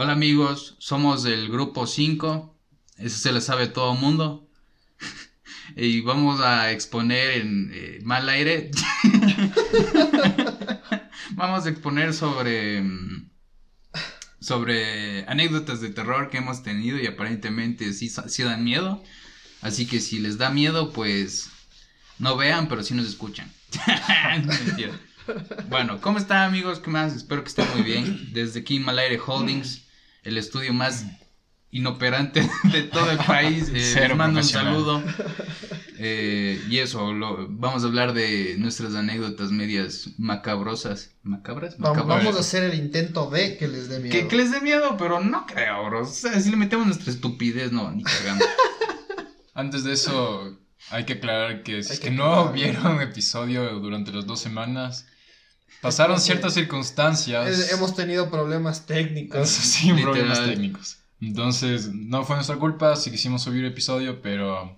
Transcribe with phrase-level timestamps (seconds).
[0.00, 2.56] Hola amigos, somos del grupo 5,
[2.98, 4.48] eso se le sabe todo el mundo.
[5.76, 8.70] y vamos a exponer en eh, mal aire.
[11.32, 13.28] vamos a exponer sobre mm,
[14.40, 19.02] sobre anécdotas de terror que hemos tenido y aparentemente sí, sí dan miedo.
[19.62, 21.50] Así que si les da miedo, pues
[22.20, 23.50] no vean, pero sí nos escuchan.
[25.68, 26.78] Bueno, ¿cómo están amigos?
[26.78, 27.14] ¿Qué más?
[27.14, 28.30] Espero que estén muy bien.
[28.32, 29.82] Desde aquí Malaire Holdings,
[30.22, 31.06] el estudio más
[31.70, 33.68] inoperante de todo el país.
[33.68, 35.02] Eh, les mando un saludo.
[36.00, 41.10] Eh, y eso, lo, vamos a hablar de nuestras anécdotas medias macabrosas.
[41.24, 41.76] ¿Macabras?
[41.78, 44.12] Vamos, vamos a hacer el intento de que les dé miedo.
[44.12, 46.02] Que, que les dé miedo, pero no creo, bro.
[46.02, 48.44] O sea, si le metemos nuestra estupidez, no, ni cagando.
[49.54, 50.56] Antes de eso,
[50.90, 55.06] hay que aclarar que si es que, no vieron episodio durante las dos semanas,
[55.80, 57.70] pasaron ciertas circunstancias.
[57.72, 59.48] Hemos tenido problemas técnicos.
[59.48, 60.98] Sí, problemas técnicos.
[61.20, 64.76] Entonces, no fue nuestra culpa si quisimos subir episodio, pero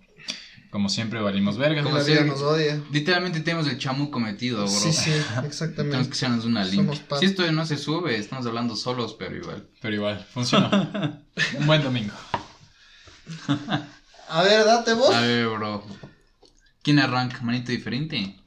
[0.71, 1.83] como siempre valimos verga.
[1.83, 2.81] Como la vida nos odia.
[2.93, 4.69] Literalmente tenemos el chamuco metido, bro.
[4.69, 5.11] Sí, sí,
[5.45, 5.83] exactamente.
[5.83, 6.93] tenemos que hacernos una link.
[7.19, 9.69] Si esto no se sube, estamos hablando solos, pero igual.
[9.81, 11.23] Pero igual, funciona.
[11.59, 12.15] Un buen domingo.
[14.29, 15.15] A ver, date vos.
[15.15, 15.85] A ver, bro.
[16.83, 17.41] ¿Quién arranca?
[17.43, 18.40] ¿Manito diferente?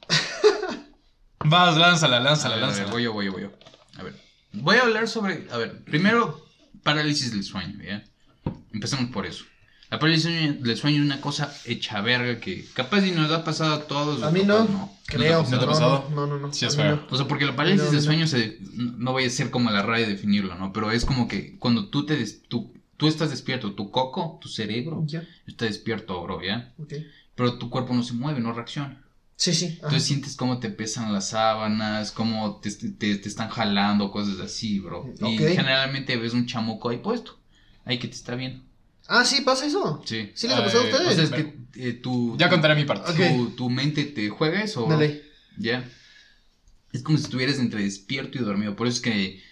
[1.44, 2.90] Vas, lánzala, lánzala, lánzala.
[2.90, 3.52] voy yo, voy yo, voy yo.
[3.98, 4.14] A ver.
[4.52, 5.46] Voy a hablar sobre.
[5.50, 6.44] A ver, primero,
[6.82, 8.04] parálisis del sueño, ¿ya?
[8.72, 9.44] Empecemos por eso.
[9.90, 13.74] La parálisis del sueño es una cosa hecha verga que capaz si nos ha pasado
[13.74, 14.22] a todos.
[14.22, 15.42] A mí no, creo.
[15.42, 16.08] ¿No te ha pasado?
[16.14, 16.52] No, no, no.
[16.52, 17.06] Sí, es feo.
[17.10, 20.08] O sea, porque la parálisis del sueño se, no voy a ser como la raya
[20.08, 20.72] definirlo, ¿no?
[20.72, 24.48] Pero es como que cuando tú te des, tú, tú estás despierto, tu coco, tu
[24.48, 25.22] cerebro Ya.
[25.46, 26.72] está despierto, bro, ¿ya?
[26.78, 26.94] Ok.
[27.34, 29.03] Pero tu cuerpo no se mueve, no reacciona.
[29.36, 29.66] Sí, sí.
[29.66, 29.74] ajá.
[29.74, 34.78] Entonces sientes cómo te pesan las sábanas, cómo te, te, te están jalando, cosas así,
[34.80, 35.12] bro.
[35.20, 35.48] Y Ok.
[35.56, 37.38] generalmente ves un chamuco ahí puesto,
[37.84, 38.62] ahí que te está viendo.
[39.08, 40.02] Ah, sí, pasa eso.
[40.06, 40.30] Sí.
[40.34, 41.08] ¿Sí les ha pasado a Eh, ustedes?
[41.08, 43.12] O sea, es que eh, tu, Ya contaré mi parte.
[43.12, 44.86] Tu, tu mente te juega eso.
[44.88, 45.22] Dale.
[45.58, 45.84] Ya.
[46.92, 48.76] Es como si estuvieras entre despierto y dormido.
[48.76, 49.42] Por eso es que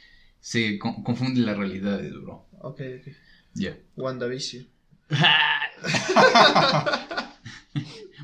[0.40, 2.46] se con- confunde la realidad, bro.
[2.60, 3.12] Ok, ok.
[3.54, 3.76] Ya.
[3.96, 4.66] WandaVision.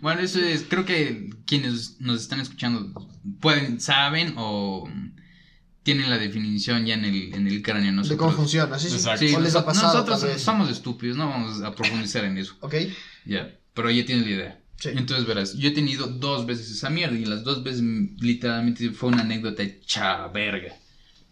[0.00, 2.92] bueno, eso es, creo que quienes nos están escuchando
[3.40, 4.88] pueden, saben o
[5.82, 7.86] tienen la definición ya en el, en el cráneo.
[7.86, 8.98] De Nosotros, cómo funciona, sí, sí.
[9.18, 12.56] Sí, ¿O les ha pasado, nosotros somos estúpidos, no vamos a profundizar en eso.
[12.60, 12.74] Ok.
[13.24, 14.60] Ya, pero ya tienes la idea.
[14.76, 14.90] Sí.
[14.94, 17.82] Entonces verás, yo he tenido dos veces esa mierda y las dos veces
[18.20, 20.74] literalmente fue una anécdota hecha verga.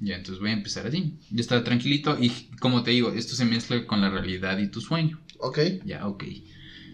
[0.00, 1.18] Ya, entonces voy a empezar así.
[1.30, 4.80] Yo estaba tranquilito y como te digo, esto se mezcla con la realidad y tu
[4.80, 5.20] sueño.
[5.38, 5.58] Ok.
[5.84, 6.24] Ya, ok.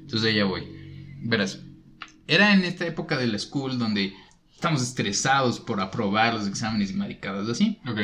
[0.01, 0.82] Entonces allá voy.
[1.25, 1.61] Verás,
[2.27, 4.13] era en esta época de la school donde
[4.55, 7.81] estamos estresados por aprobar los exámenes y maricadas así.
[7.87, 7.99] Ok.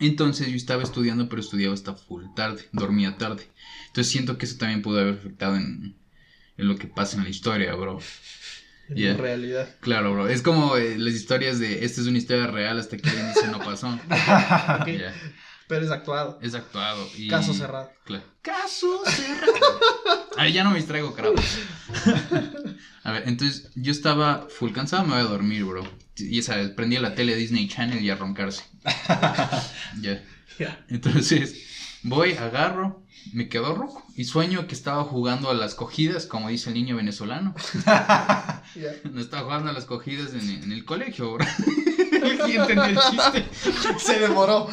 [0.00, 3.48] Entonces yo estaba estudiando, pero estudiaba hasta full tarde, dormía tarde.
[3.86, 5.96] Entonces siento que eso también pudo haber afectado en,
[6.56, 7.98] en lo que pasa en la historia, bro.
[8.90, 9.14] En Yeah.
[9.16, 9.68] realidad.
[9.80, 10.28] Claro, bro.
[10.28, 13.48] Es como eh, las historias de esta es una historia real hasta que alguien dice
[13.48, 13.88] no pasó.
[14.80, 14.88] Ok.
[14.98, 15.14] Ya,
[15.68, 16.38] Pero es actuado.
[16.42, 17.08] Es actuado.
[17.16, 17.28] Y...
[17.28, 17.90] Caso cerrado.
[18.04, 18.24] Claro.
[18.42, 19.80] Caso cerrado.
[20.36, 21.34] A ver, ya no me distraigo, carajo.
[23.04, 25.84] A ver, entonces yo estaba full cansado, me voy a dormir, bro.
[26.16, 28.64] Y sabes, prendía la tele Disney Channel y a roncarse.
[30.00, 30.24] Ya.
[30.58, 30.84] Ya.
[30.88, 36.48] Entonces, voy, agarro, me quedo rojo y sueño que estaba jugando a las cogidas, como
[36.48, 37.54] dice el niño venezolano.
[38.74, 38.90] Ya.
[39.12, 41.46] No estaba jugando a las cogidas en, en el colegio, bro.
[43.98, 44.68] Se demoró.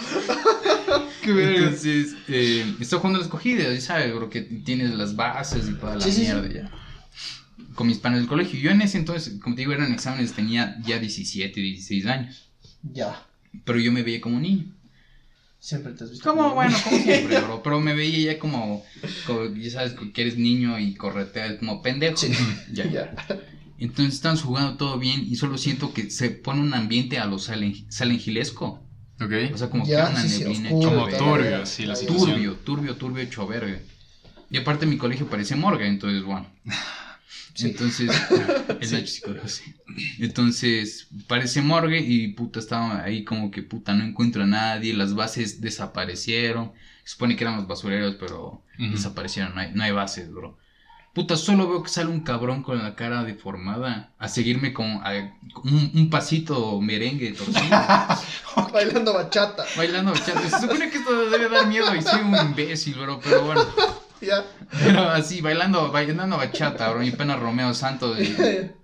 [1.24, 5.74] Entonces, eh, estaba jugando a las cogidas, y sabes, bro, que tienes las bases y
[5.74, 6.22] toda la Sí, sí, sí.
[6.24, 6.72] mierda ya.
[7.76, 8.60] Con mis panes del colegio.
[8.60, 12.50] Yo en ese entonces, como te digo, eran exámenes, tenía ya 17, 16 años.
[12.82, 13.24] Ya.
[13.66, 14.66] Pero yo me veía como un niño.
[15.62, 16.28] Siempre te has visto.
[16.28, 17.62] Como, como- bueno, como siempre, bro.
[17.64, 18.84] Pero me veía ya como,
[19.28, 22.18] como, ya sabes, que eres niño y correteas como pendejo.
[22.18, 22.32] Sí.
[22.74, 22.90] Ya.
[22.90, 23.16] Ya.
[23.78, 27.38] Entonces estamos jugando todo bien y solo siento que se pone un ambiente a lo
[27.40, 28.84] salen, salengilesco.
[29.20, 29.32] Ok.
[29.54, 31.66] O sea, como Ya, que una sí, sí, neblina oscuro, hecho Como Turbio, turbio, la
[31.96, 32.18] situación.
[32.18, 33.80] Turbio, turbio, turbio, hecho verga.
[34.50, 36.48] Y aparte mi colegio parece morga, entonces, bueno.
[37.54, 37.68] Sí.
[37.70, 38.10] Entonces,
[38.80, 39.74] es la psicología, sí.
[40.20, 45.14] Entonces, parece morgue y puta, estaba ahí como que puta, no encuentro a nadie, las
[45.16, 46.72] bases desaparecieron.
[47.04, 50.58] Se supone que éramos basureros, pero desaparecieron, no hay, no hay bases, bro.
[51.14, 55.38] Puta, solo veo que sale un cabrón con la cara deformada a seguirme con a-
[55.66, 57.60] un, un pasito merengue torcido.
[58.72, 59.66] Bailando bachata.
[59.76, 60.42] bailando bachata.
[60.50, 63.66] Se supone que esto debe dar miedo y soy un imbécil, bro, pero bueno.
[64.28, 64.46] Ya.
[64.84, 68.20] Pero así, bailando, bailando bachata, bro, y pena Romeo Santos.
[68.20, 68.36] y-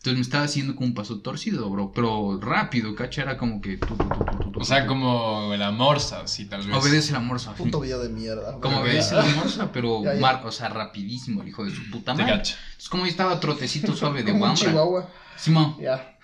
[0.00, 1.92] Entonces me estaba haciendo como un paso torcido, bro.
[1.94, 3.76] Pero rápido, cacha, era como que.
[3.76, 4.88] tu, tu, tu, tu, tu, O sea, tu.
[4.88, 6.74] como la morsa, sí, tal vez.
[6.74, 7.52] Obedece la morsa.
[7.54, 8.52] Puto video de mierda.
[8.52, 10.00] Como Bueno, obedece la morsa, pero.
[10.04, 10.20] Ya, ya.
[10.20, 12.36] mar- o sea, rapidísimo, el hijo de su puta Te madre.
[12.38, 12.56] cacho.
[12.78, 14.68] Es como yo estaba trotecito suave de Como un Wambra.
[14.70, 15.10] chihuahua.
[15.36, 15.76] Simón.
[15.78, 16.16] Ya.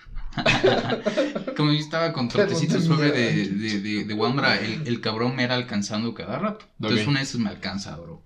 [1.55, 5.35] Como yo estaba con Pero trotecito de de, de, de, de Wambra, el, el cabrón
[5.35, 6.65] me era alcanzando cada rato.
[6.79, 7.09] Entonces Ok.
[7.09, 8.23] una de esas me alcanza, bro.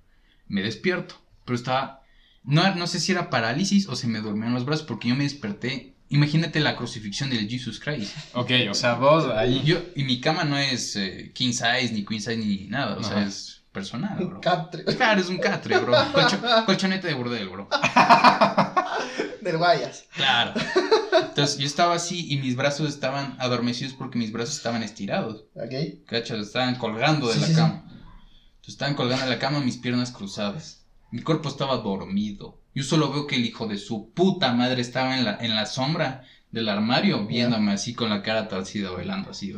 [0.52, 1.16] Me despierto.
[1.46, 2.02] Pero estaba.
[2.44, 5.24] No, no sé si era parálisis o se me dormían los brazos porque yo me
[5.24, 5.96] desperté.
[6.10, 8.14] Imagínate la crucifixión del Jesus Christ.
[8.34, 9.62] Ok, o sea, vos ahí.
[9.64, 12.98] Yo, y mi cama no es eh, king size, ni queen size, ni nada.
[12.98, 14.42] O sea, es personal, bro.
[14.42, 14.84] Catre.
[14.84, 15.94] Claro, es un catre, bro.
[16.14, 17.70] Colcho- colchoneta de burdel, bro.
[19.42, 20.06] Del Guayas.
[20.16, 20.54] Claro.
[21.30, 25.46] Entonces yo estaba así y mis brazos estaban adormecidos porque mis brazos estaban estirados.
[25.56, 26.06] ¿Ok?
[26.08, 26.40] ¿Cachas?
[26.48, 27.60] Estaban colgando de Sí, la sí, sí.
[27.60, 27.86] cama.
[28.68, 30.86] Estaban colgando de la cama mis piernas cruzadas.
[31.12, 32.58] Mi cuerpo estaba dormido.
[32.74, 35.66] Yo solo veo que el hijo de su puta madre estaba en la, en la
[35.66, 39.54] sombra del armario viéndome así con la cara torcida bailando así.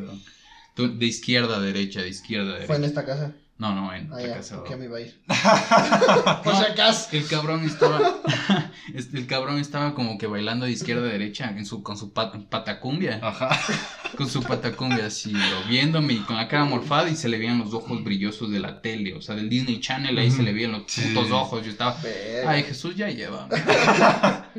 [0.76, 3.02] Tú- De izquierda a derecha, de izquierda a Fue en derecha.
[3.02, 3.34] esta casa.
[3.60, 4.34] No, no, en Ah, otra ya.
[4.36, 4.56] casa.
[4.56, 5.22] Porque me iba a ir.
[6.44, 7.10] Por No, si acaso.
[7.12, 8.00] El cabrón estaba.
[8.94, 12.12] este, el cabrón estaba como que bailando de izquierda a derecha en su, con su
[12.14, 13.20] pat- patacumbia.
[13.22, 13.50] Ajá.
[14.18, 15.34] Con su patacumbia así,
[15.68, 18.80] viéndome y con la cara morfada y se le veían los ojos brillosos de la
[18.80, 19.16] tele.
[19.16, 21.02] O sea, del Disney Channel ahí se le veían los Sí.
[21.16, 21.66] putos ojos.
[21.66, 21.98] Yo estaba.
[22.46, 23.48] Ay, Jesús, ya lleva.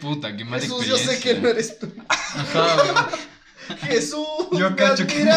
[0.00, 1.92] Puta, qué mala Jesús, yo sé que no eres tú.
[2.08, 3.08] Ajá.
[3.88, 5.32] Jesús, Yo me cacho que no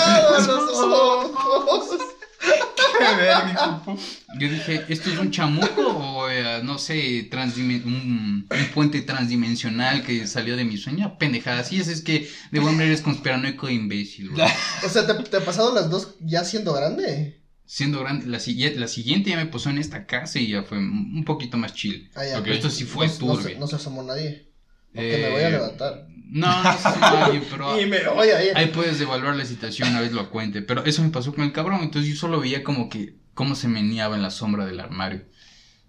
[0.47, 1.97] los ojos.
[2.39, 2.75] Qué verga, hijo de pu-
[4.39, 7.29] Yo dije, ¿esto es un chamuco o, eh, no sé,
[7.85, 11.17] un, un puente transdimensional que salió de mi sueño?
[11.17, 11.59] Pendejada.
[11.59, 14.45] Así es, es que de buen eres conspiranoico e imbécil, bro.
[14.85, 17.39] O sea, ¿te, te ha pasado las dos ya siendo grande?
[17.65, 20.77] Siendo grande, la, si- la siguiente ya me pasó en esta casa y ya fue
[20.77, 22.09] un poquito más chill.
[22.15, 22.39] Ah, ya.
[22.39, 22.47] Ok.
[22.47, 23.59] Esto sí fue no, no, se, turbio.
[23.59, 24.45] no se asomó nadie.
[24.93, 26.07] Porque Eh, me voy a levantar.
[26.29, 28.57] No, no sé si nadie, pero Y me voy a ir.
[28.57, 30.61] ahí puedes devaluar la situación una vez lo cuente.
[30.61, 31.81] Pero eso me pasó con el cabrón.
[31.81, 35.23] Entonces yo solo veía como que cómo se meneaba en la sombra del armario.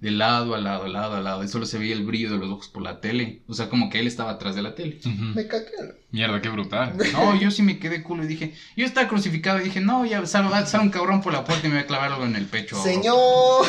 [0.00, 1.42] De lado a lado, lado a lado.
[1.42, 3.40] Y solo se veía el brillo de los ojos por la tele.
[3.48, 4.98] O sea, como que él estaba atrás de la tele.
[5.34, 5.70] Me cagué.
[6.10, 6.94] Mierda, qué brutal.
[7.12, 10.24] No, yo sí me quedé culo y dije, yo estaba crucificado y dije, no, ya
[10.26, 12.44] sale, sale un cabrón por la puerta y me va a clavar algo en el
[12.44, 12.80] pecho.
[12.82, 13.64] Señor.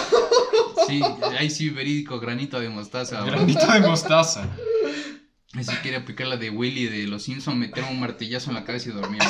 [0.88, 1.02] Sí,
[1.40, 3.24] ahí sí, verídico, granito de mostaza.
[3.24, 4.50] Granito de mostaza.
[5.54, 8.64] Ahí sí quería aplicar la de Willy de los Simpsons, meter un martillazo en la
[8.66, 9.22] cabeza y dormir.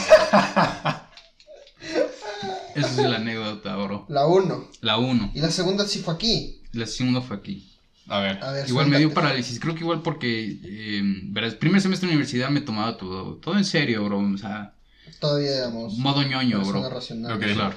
[2.75, 4.05] Esa es la anécdota, bro.
[4.09, 4.67] La uno.
[4.81, 5.31] La uno.
[5.33, 6.61] Y la segunda sí fue aquí.
[6.73, 7.71] La segunda fue aquí.
[8.07, 8.43] A ver.
[8.43, 9.59] A ver, Igual me dio parálisis.
[9.59, 13.65] Creo que igual porque, eh, verás, primer semestre de universidad me tomaba todo, todo en
[13.65, 14.19] serio, bro.
[14.19, 14.73] O sea,
[15.19, 16.89] Todavía éramos modo ñoño, bro.
[16.89, 17.37] racionales.
[17.37, 17.53] Ok.
[17.53, 17.75] Claro.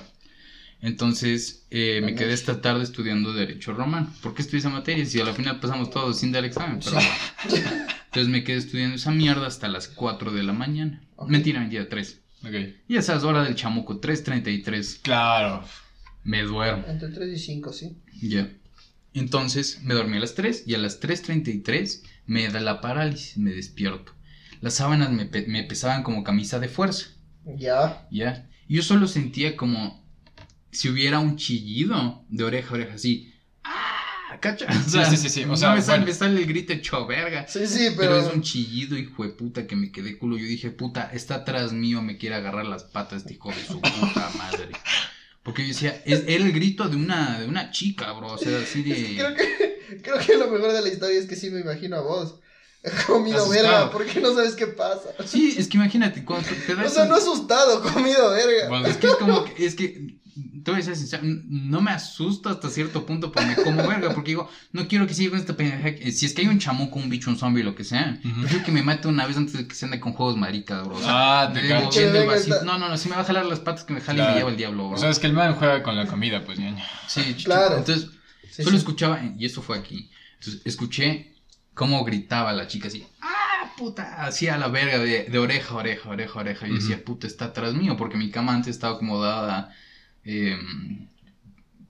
[0.83, 4.13] Entonces, eh, me quedé esta tarde estudiando Derecho Romano.
[4.23, 5.05] ¿Por qué estudié esa materia?
[5.05, 6.81] Si a la final pasamos todos sin dar examen.
[6.83, 7.09] Pero bueno.
[8.07, 11.03] Entonces me quedé estudiando esa mierda hasta las 4 de la mañana.
[11.29, 12.21] Mentira, mentira, 3.
[12.45, 12.55] Ok.
[12.89, 15.65] Y a esas horas del chamuco, 3.33, Claro.
[16.25, 16.85] me duermo.
[16.89, 17.97] Entre 3 y 5, sí.
[18.23, 18.51] Ya.
[19.13, 23.51] Entonces me dormí a las 3 y a las 3.33 me da la parálisis, me
[23.51, 24.13] despierto.
[24.61, 27.07] Las sábanas me, pe- me pesaban como camisa de fuerza.
[27.45, 28.07] Ya.
[28.11, 28.49] ¿ya?
[28.69, 30.00] Yo solo sentía como
[30.71, 33.33] si hubiera un chillido de oreja a oreja, así.
[33.65, 33.97] ¡Ah!
[34.41, 34.67] ¿Cacha?
[34.69, 36.07] O Sí, sí, sí, sí, o no sea, me, sale, bueno.
[36.07, 37.47] me sale el grito hecho verga.
[37.49, 38.17] Sí, sí, Pero, pero.
[38.19, 40.39] es un chillido, hijo de puta, que me quedé culo.
[40.39, 43.81] Yo dije, puta, está atrás mío, me quiere agarrar las patas este hijo de su
[43.81, 44.69] puta madre.
[45.43, 48.29] Porque yo decía, es era el grito de una, de una chica, bro.
[48.29, 49.17] O sea, así Es que de.
[49.17, 52.03] creo que creo que lo mejor de la historia es que sí me imagino a
[52.03, 52.37] vos.
[53.07, 53.63] Comido Asustado.
[53.63, 55.11] verga, porque no sabes qué pasa.
[55.27, 58.69] Sí, es que imagínate, cuando te, te da O sea, no asustado, comido verga.
[58.69, 60.19] Bueno, Es que es como que, es que,
[60.65, 64.15] te voy a ser sincero, no me asusta hasta cierto punto, pero me como verga,
[64.15, 66.99] porque digo, no quiero que siga con esta pendeja, si es que hay un chamuco,
[66.99, 68.41] un bicho, un zombie, lo que sea, Ujú.
[68.41, 70.97] prefiero que me mate una vez antes de que se ande con juegos maricas, bro.
[70.97, 73.85] O sea, Ah, te está- No, no, no, si me va a jalar las patas,
[73.85, 74.97] que me jale y me lleva el diablo, bro.
[74.97, 76.83] O sea, es que el man juega con la comida, pues, ñaño.
[77.09, 77.79] sí, ch- Claro.
[77.79, 78.11] Entonces,
[78.51, 78.79] Sí, solo sí.
[78.79, 81.35] escuchaba, y eso fue aquí, entonces escuché
[81.75, 84.25] cómo gritaba la chica así, ¡ah, puta!
[84.25, 86.67] Así a la verga, de, de oreja, oreja, oreja, oreja.
[86.67, 89.73] Y yo decía, puta, está atrás mío, porque mi cama antes estaba acomodada
[90.25, 90.57] eh,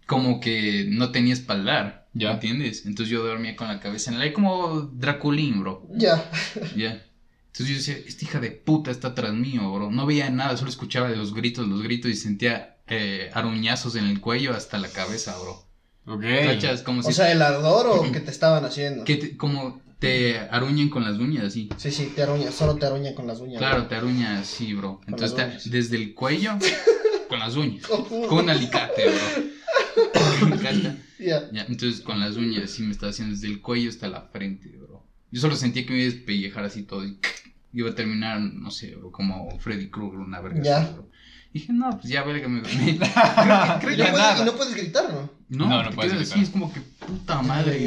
[0.07, 2.33] como que no tenía espaldar, Ya.
[2.33, 2.85] ¿entiendes?
[2.87, 6.29] Entonces yo dormía con la cabeza en el aire como Draculín, bro, Ya.
[6.77, 7.05] ya.
[7.53, 9.91] Entonces yo decía, esta hija de puta está atrás mío, bro.
[9.91, 14.07] No veía nada, solo escuchaba de los gritos, los gritos y sentía eh, aruñazos en
[14.07, 15.65] el cuello hasta la cabeza, bro.
[16.07, 16.23] Ok.
[16.45, 16.83] ¿Cachas?
[16.83, 19.05] Como si O sea, el ardor o que te estaban haciendo.
[19.05, 21.69] que te- como te aruñen con las uñas así.
[21.77, 23.59] Sí, sí, te aruña, solo te aruña con las uñas.
[23.59, 25.01] Claro, te aruña así, bro.
[25.07, 26.53] Entonces, te- desde el cuello,
[27.31, 27.87] con las uñas.
[27.87, 30.49] Con un alicate, bro.
[30.51, 30.97] Me encanta.
[31.19, 31.51] Ya.
[31.53, 34.69] Ya, entonces, con las uñas, sí me está haciendo desde el cuello hasta la frente,
[34.79, 35.07] bro.
[35.31, 37.19] Yo solo sentía que me iba a despellejar así todo y
[37.73, 40.63] iba a terminar, no sé, bro, como Freddy Krueger, una verga.
[40.63, 40.79] Ya.
[40.83, 41.09] así, bro.
[41.53, 42.61] Dije, no, pues ya, verga, me...
[42.63, 44.43] me- creo que, puedes, nada.
[44.43, 45.31] y no puedes gritar, ¿no?
[45.49, 46.33] no, No, no te puedes gritar.
[46.35, 47.83] así, es como que puta madre.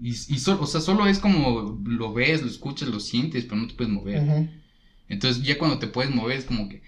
[0.00, 3.44] Y, y, y solo, o sea, solo es como lo ves, lo escuchas, lo sientes,
[3.44, 4.22] pero no te puedes mover.
[4.22, 4.48] Ujú.
[5.08, 6.86] Entonces ya cuando te puedes mover es como que, que-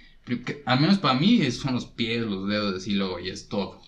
[0.66, 3.80] al menos para mí es- son los pies, los dedos, así luego ya es todo.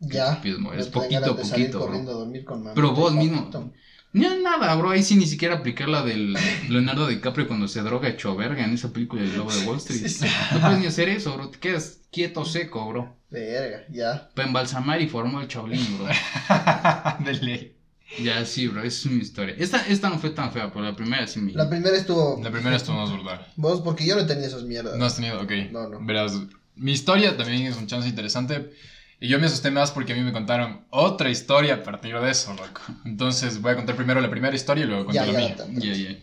[0.00, 0.42] Ya.
[0.76, 1.86] Es poquito a poquito, bro.
[1.86, 2.74] corriendo a dormir con mamá.
[2.74, 3.32] Pero vos Poquito.
[3.34, 3.72] mismo.
[4.12, 6.34] No, nada, bro, ahí sí ni siquiera aplicar la del
[6.68, 10.00] Leonardo DiCaprio cuando se droga hecho verga en esa película del Lobo de Wall Street.
[10.02, 10.26] Sí, sí.
[10.54, 13.16] No puedes ni hacer eso, bro, te quedas quieto, seco, bro.
[13.30, 14.30] Verga, ya.
[14.34, 16.06] Para embalsamar y formó el chaolín, bro.
[17.24, 17.75] De ley.
[18.22, 19.54] Ya, sí, bro, esa es mi historia.
[19.58, 21.52] Esta, esta no fue tan fea, pero la primera sí me...
[21.52, 22.40] La primera estuvo.
[22.42, 23.46] La primera estuvo más brutal.
[23.56, 24.96] Vos, porque yo no tenía esas mierdas.
[24.96, 25.52] No has tenido, ok.
[25.72, 26.04] No, no.
[26.04, 26.32] Verás,
[26.76, 28.70] mi historia también es un chance interesante.
[29.18, 32.30] Y yo me asusté más porque a mí me contaron otra historia a partir de
[32.30, 32.82] eso, loco.
[33.04, 35.66] Entonces voy a contar primero la primera historia y luego ya, contar la ya.
[35.66, 35.94] mía.
[35.94, 36.16] Ya, ya.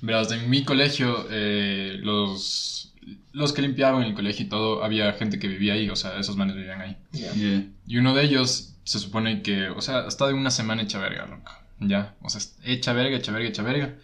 [0.00, 2.85] Verás, en mi colegio, eh, los,
[3.32, 6.36] los que limpiaban el colegio y todo, había gente que vivía ahí, o sea, esos
[6.36, 6.96] manes vivían ahí.
[7.86, 11.26] Y uno de ellos se supone que, o sea, está de una semana hecha verga,
[11.26, 11.52] loco.
[11.78, 13.94] Ya, o sea, hecha verga, hecha verga, hecha verga.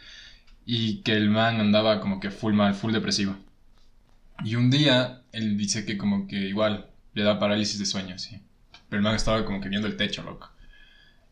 [0.64, 3.36] Y que el man andaba como que full mal, full depresivo.
[4.44, 8.40] Y un día, él dice que como que igual le da parálisis de sueño, sí.
[8.88, 10.50] Pero el man estaba como que viendo el techo, loco.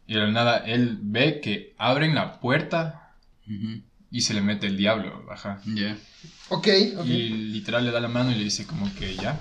[0.06, 3.00] Y de la nada, él ve que abren la puerta
[3.46, 3.82] Ujú.
[4.10, 5.60] Y se le mete el diablo, ajá.
[5.66, 5.96] Ya.
[6.48, 7.06] Ok, ok.
[7.06, 9.38] Y literal le da la mano y le dice como que ya,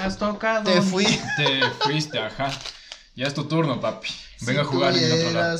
[0.00, 0.64] Has tocado.
[0.70, 1.04] Te fui.
[1.36, 2.50] te fuiste, ajá.
[3.14, 4.08] Ya es tu turno, papi.
[4.40, 5.58] Venga Si a jugar en otro lado.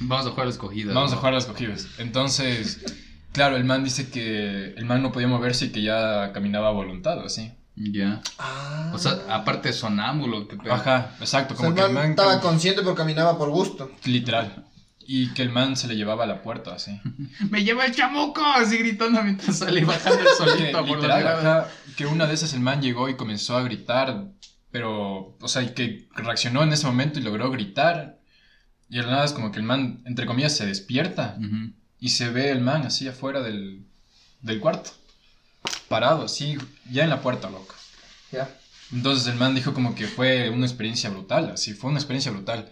[0.00, 0.92] Vamos a jugar a la escogida.
[0.92, 1.20] Vamos a bro.
[1.20, 1.86] jugar a las cogidas.
[1.98, 2.80] Entonces,
[3.32, 6.72] claro, el man dice que el man no podía moverse y que ya caminaba a
[6.72, 7.52] voluntad, así.
[7.76, 8.20] Ya.
[8.38, 8.90] Ah.
[8.94, 10.56] O sea, aparte sonámbulo, que.
[10.70, 12.10] Ajá, exacto, O sea, como el que el man man...
[12.10, 13.90] estaba cam- consciente pero caminaba por gusto.
[14.04, 14.66] Literal.
[15.12, 17.00] Y que el man se le llevaba a la puerta, así.
[17.50, 21.68] Me lleva el chamuco, así gritando mientras sale bajando el Que, solito por literal, ajá,
[21.96, 24.28] que una de esas el man llegó y comenzó a gritar,
[24.70, 28.20] pero, o sea, y que reaccionó en ese momento y logró gritar.
[28.88, 31.36] Y de la nada es como que el man, entre comillas, se despierta
[31.98, 33.84] y se ve el man así afuera del,
[34.42, 34.92] del cuarto.
[35.88, 36.56] Parado, así,
[36.88, 37.74] ya en la puerta, loco.
[38.30, 38.48] Ya.
[38.92, 42.70] Entonces el man dijo como que fue una experiencia brutal, así, fue una experiencia brutal.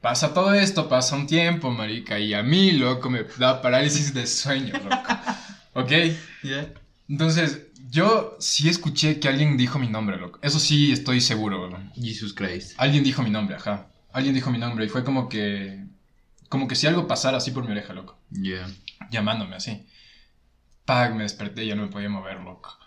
[0.00, 4.26] Pasa todo esto, pasa un tiempo, marica, y a mí, loco, me da parálisis de
[4.26, 4.96] sueño, loco.
[5.74, 5.92] ¿Ok?
[7.08, 10.38] Entonces, yo sí escuché que alguien dijo mi nombre, loco.
[10.42, 11.92] Eso sí estoy seguro, weón.
[11.94, 12.74] Jesus Christ.
[12.76, 13.88] Alguien dijo mi nombre, ajá.
[14.12, 15.84] Alguien dijo mi nombre y fue como que...
[16.48, 18.18] Como que si algo pasara así por mi oreja, loco.
[18.30, 18.66] Ya.
[19.10, 19.86] Llamándome así.
[20.84, 22.78] Pag, me desperté y ya no me podía mover, loco.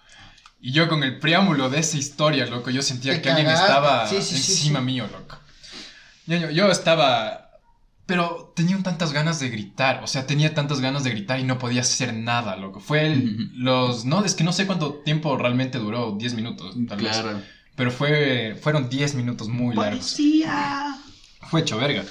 [0.60, 4.22] Y yo con el preámbulo de esa historia, loco, yo sentía que alguien estaba Sí,
[4.22, 4.86] sí, sí, encima sí.
[4.86, 5.38] mío, loco.
[6.28, 7.50] Yo, estaba...
[8.06, 11.58] Pero tenía tantas ganas de gritar, o sea, tenía tantas ganas de gritar y no
[11.58, 12.80] podía hacer nada, loco.
[12.80, 14.04] Fue el- los...
[14.06, 17.18] No, es que no sé cuánto tiempo realmente duró, 10 minutos, tal vez.
[17.18, 17.42] Claro.
[17.76, 20.06] Pero fue, fueron 10 minutos muy largos.
[21.50, 22.04] Fue hecho verga.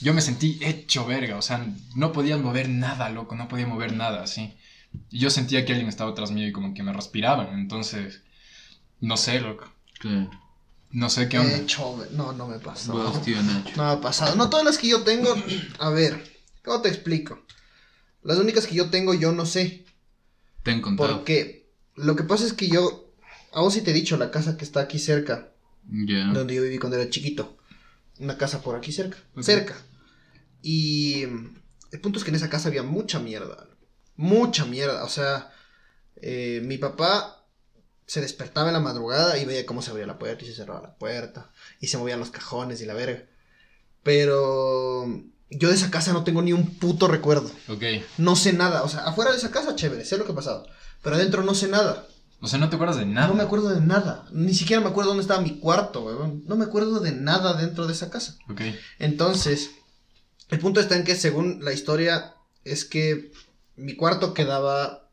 [0.00, 1.64] Yo me sentí hecho verga, o sea,
[1.96, 4.54] no podía mover nada, loco, no podía mover nada, así.
[5.10, 8.22] Y yo sentía que alguien estaba atrás mío y como que me respiraban, entonces,
[9.00, 10.30] no sé, loco, Claro.
[10.92, 11.58] No sé qué onda.
[11.66, 12.58] Chove- No, no me.
[12.58, 13.70] Vos, tío Nacho.
[13.76, 14.36] No me ha pasado.
[14.36, 15.34] No todas las que yo tengo.
[15.78, 16.22] A ver,
[16.64, 17.42] ¿cómo te explico?
[18.22, 19.84] Las únicas que yo tengo, yo no sé.
[20.62, 21.16] Te han contado.
[21.16, 23.12] Porque lo que pasa es que yo.
[23.52, 25.52] A vos sí te he dicho, la casa que está aquí cerca,
[25.90, 26.26] Ya.
[26.26, 27.58] donde yo viví cuando era chiquito.
[28.18, 29.18] Una casa por aquí cerca.
[29.40, 29.76] Cerca.
[30.62, 33.66] Y el punto es que en esa casa había mucha mierda.
[34.16, 35.04] Mucha mierda.
[35.04, 35.50] O sea,
[36.16, 37.41] eh, mi papá
[38.06, 40.82] se despertaba en la madrugada y veía cómo se abría la puerta y se cerraba
[40.82, 41.50] la puerta.
[41.80, 43.24] Y se movían los cajones y la verga.
[44.02, 45.06] Pero
[45.50, 47.50] yo de esa casa no tengo ni un puto recuerdo.
[47.68, 47.82] Ok,
[48.18, 48.82] No sé nada.
[48.82, 50.66] O sea, afuera de esa casa, chévere, sé lo que ha pasado.
[51.02, 52.06] Pero adentro no sé nada.
[52.40, 53.28] o sea, no te acuerdas de nada.
[53.28, 54.26] No me acuerdo de nada.
[54.32, 56.44] Ni siquiera me acuerdo dónde estaba mi cuarto, weón.
[56.46, 58.36] No me acuerdo de nada dentro de esa casa.
[58.50, 58.60] Ok,
[58.98, 59.70] Entonces,
[60.48, 63.32] el punto está en que según la historia es que
[63.76, 65.08] mi cuarto quedaba...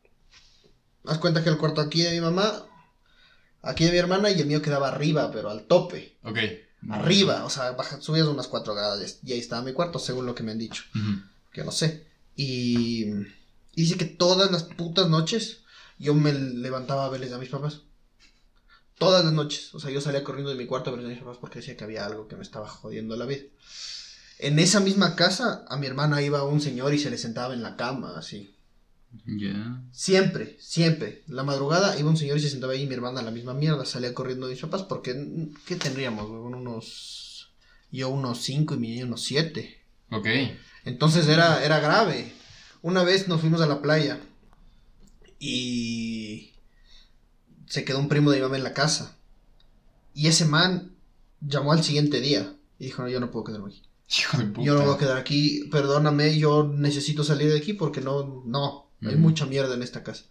[1.06, 2.64] Haz cuenta que el cuarto aquí de mi mamá,
[3.62, 6.16] aquí de mi hermana y el mío quedaba arriba, pero al tope.
[6.22, 6.38] ok.
[6.88, 10.34] Arriba, o sea, baja, subías unas cuatro gradas y ahí estaba mi cuarto, según lo
[10.34, 10.84] que me han dicho.
[11.52, 12.06] Que no sé.
[12.36, 13.04] Y,
[13.74, 15.58] y dice que todas las putas noches
[15.98, 17.82] yo me levantaba a verles a mis papás.
[18.96, 19.74] Todas las noches.
[19.74, 21.76] O sea, yo salía corriendo de mi cuarto a verles a mis papás porque decía
[21.76, 23.42] que había algo que me estaba jodiendo la vida.
[24.38, 27.62] En esa misma casa, a mi hermana iba un señor y se le sentaba en
[27.62, 28.54] la cama, así.
[29.26, 29.82] Ya.
[29.92, 31.24] Siempre, siempre.
[31.26, 33.84] La madrugada iba un señor y se sentaba ahí y mi hermana la misma mierda.
[33.84, 36.30] Salía corriendo de mis papás porque, ¿qué tendríamos?
[36.30, 36.54] huevón?
[36.54, 37.52] Unos...
[37.92, 39.82] Yo unos cinco y mi niño unos siete.
[40.12, 40.26] Ok.
[40.84, 42.32] Entonces era, era grave.
[42.82, 44.20] Una vez nos fuimos a la playa
[45.40, 46.52] y
[47.66, 49.16] se quedó un primo de mi mamá en la casa.
[50.14, 50.94] Y ese man
[51.40, 53.82] llamó al siguiente día y dijo, no, yo no puedo quedarme aquí.
[54.18, 54.66] Hijo de puta.
[54.66, 58.89] Yo no voy a quedar aquí, perdóname, yo necesito salir de aquí porque no, no,
[59.06, 60.24] hay mucha mierda en esta casa.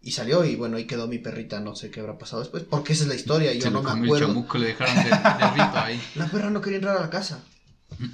[0.00, 2.92] Y salió y bueno, ahí quedó mi perrita, no sé qué habrá pasado después, porque
[2.92, 4.26] esa es la historia, y yo Se no me acuerdo.
[4.26, 5.10] chamuco, le dejaron de,
[5.78, 6.00] ahí.
[6.14, 7.40] La perra no quería entrar a la casa.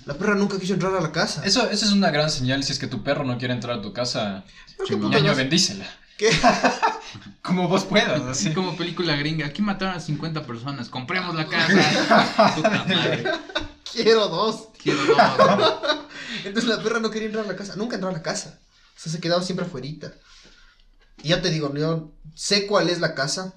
[0.07, 1.45] La perra nunca quiso entrar a la casa.
[1.45, 2.63] Eso, eso es una gran señal.
[2.63, 4.45] Si es que tu perro no quiere entrar a tu casa,
[4.89, 5.87] ñaño, bendícela.
[6.17, 6.31] ¿Qué?
[7.43, 8.49] Como vos puedas, así.
[8.49, 9.47] Así como película gringa.
[9.47, 10.91] Aquí mataron a 50 personas.
[10.91, 12.55] Compremos la casa.
[12.55, 13.25] Puta madre.
[13.91, 14.69] Quiero dos.
[14.81, 15.19] Quiero dos.
[16.45, 18.61] Entonces la perra no quería entrar a la casa, nunca entró a la casa.
[19.01, 20.13] O sea, se quedaba siempre afuerita.
[21.23, 23.55] Y ya te digo, yo sé cuál es la casa.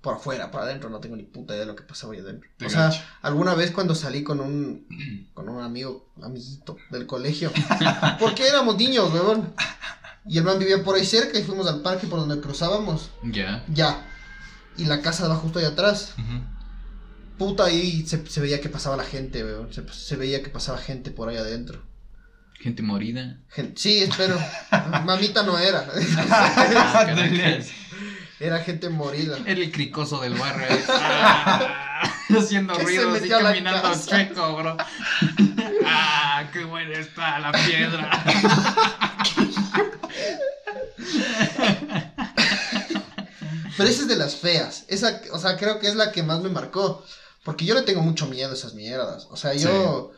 [0.00, 2.48] Por afuera, por adentro, no tengo ni puta idea de lo que pasaba ahí adentro.
[2.56, 4.86] Te o sea, alguna vez cuando salí con un
[5.34, 7.52] con un amigo, amiguito del colegio,
[8.18, 9.52] porque éramos niños, weón.
[10.24, 13.10] Y el man vivía por ahí cerca y fuimos al parque por donde cruzábamos.
[13.24, 13.62] Ya.
[13.68, 14.08] Ya.
[14.78, 16.14] Y la casa va justo ahí atrás.
[17.36, 19.70] Puta, ahí se, se veía que pasaba la gente, weón.
[19.70, 21.82] Se, se veía que pasaba gente por ahí adentro.
[22.60, 23.38] Gente morida.
[23.74, 24.38] Sí, espero.
[25.04, 25.86] Mamita no era.
[26.28, 27.62] Ah.
[28.38, 29.38] Era gente morida.
[29.46, 30.66] Era el cricoso del barrio.
[30.68, 30.84] ahí.
[30.88, 32.02] Ah,
[32.38, 34.10] haciendo ruidos y caminando casa.
[34.10, 34.76] chueco, bro.
[35.88, 38.10] Ah, qué buena está la piedra.
[43.76, 44.84] Pero esa es de las feas.
[44.88, 47.04] Esa, o sea, creo que es la que más me marcó.
[47.44, 49.28] Porque yo le tengo mucho miedo a esas mierdas.
[49.30, 50.12] O sea, yo.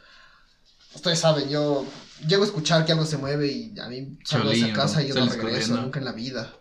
[0.95, 1.85] Ustedes saben, yo
[2.27, 5.09] llego a escuchar que algo se mueve y a mí salgo de esa casa y
[5.09, 5.43] yo no regreso.
[5.43, 5.83] corriendo.
[5.83, 6.55] Nunca en la vida.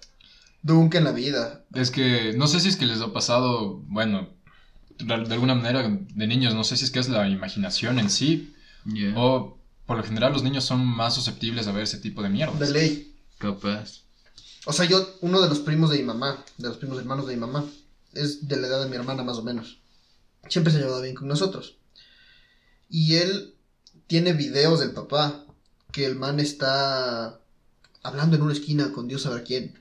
[0.63, 1.65] Nunca en la vida.
[1.73, 4.29] Es que no sé si es que les ha pasado, bueno,
[4.99, 8.53] de alguna manera de niños, no sé si es que es la imaginación en sí,
[9.15, 12.57] o por lo general los niños son más susceptibles a ver ese tipo de mierda.
[12.57, 13.15] De ley.
[13.37, 14.03] Capaz.
[14.65, 17.35] O sea, yo, uno de los primos de mi mamá, de los primos hermanos de
[17.35, 17.65] mi mamá,
[18.13, 19.79] es de la edad de mi hermana más o menos.
[20.49, 21.77] Siempre se ha llevado bien con nosotros.
[22.89, 23.55] Y él
[24.07, 25.45] tiene videos del papá,
[25.97, 27.39] que el man está
[28.03, 29.73] hablando en una esquina con Dios sabrá quién.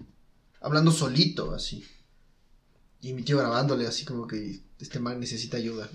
[0.63, 1.85] Hablando solito, así.
[3.03, 5.87] Y mi tío grabándole, así como que este man necesita ayuda.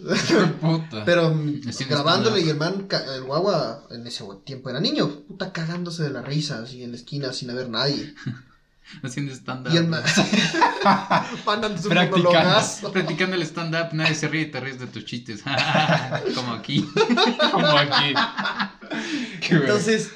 [0.62, 1.06] Puta.
[1.06, 5.52] Pero mm, Así grabándole y el man, el guagua, en ese tiempo era niño, puta
[5.52, 8.14] cagándose de la risa, así en la esquina, sin haber nadie.
[9.02, 9.74] Haciendo stand-up.
[9.74, 10.04] Y el man.
[11.46, 12.92] Practicando.
[12.92, 15.42] Practicando el stand-up, nadie se ríe y te ríes de tus chistes.
[16.36, 16.88] Como aquí.
[17.52, 18.14] Como aquí.
[19.50, 20.10] Entonces,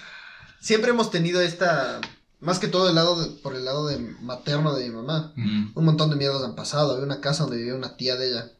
[0.59, 2.01] siempre hemos tenido esta.
[2.41, 5.33] Más que todo el lado de- por el lado de materno de mi mamá.
[5.35, 5.71] Mm.
[5.73, 6.91] Un montón de mierdas han pasado.
[6.93, 8.51] Había una casa donde vivía una tía de ella.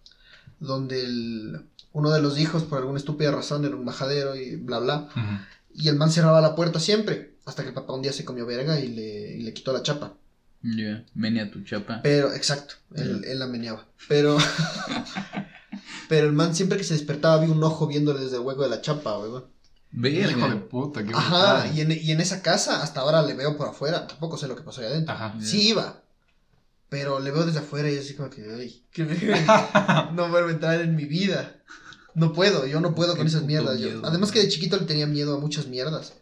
[0.60, 4.80] Donde el, uno de los hijos, por alguna estúpida razón, era un majadero y bla
[4.80, 5.10] bla.
[5.74, 7.36] Y el man cerraba la puerta siempre.
[7.46, 9.84] Hasta que el papá un día se comió verga y le, y le quitó la
[9.84, 10.14] chapa.
[10.64, 11.06] Ya.
[11.14, 12.00] Venía tu chapa.
[12.02, 13.86] Pero, exacto, él, él la meneaba.
[14.08, 14.38] Pero,
[16.10, 18.70] pero el man siempre que se despertaba había un ojo viéndole desde el hueco de
[18.70, 19.46] la chapa, weón.
[19.98, 20.32] Verga.
[20.38, 23.56] Hijo de puta, qué Ajá, y en, y en esa casa hasta ahora le veo
[23.58, 25.14] por afuera, tampoco sé lo que pasó ahí adentro.
[25.14, 25.34] Ajá.
[25.42, 26.02] Sí iba,
[26.90, 28.84] pero le veo desde afuera y así como que, ay,
[30.14, 31.56] no vuelvo a entrar en mi vida.
[32.14, 33.80] No puedo, yo no puedo Qué con esas mierdas.
[33.80, 36.14] yo- además que de chiquito le tenía miedo a muchas mierdas.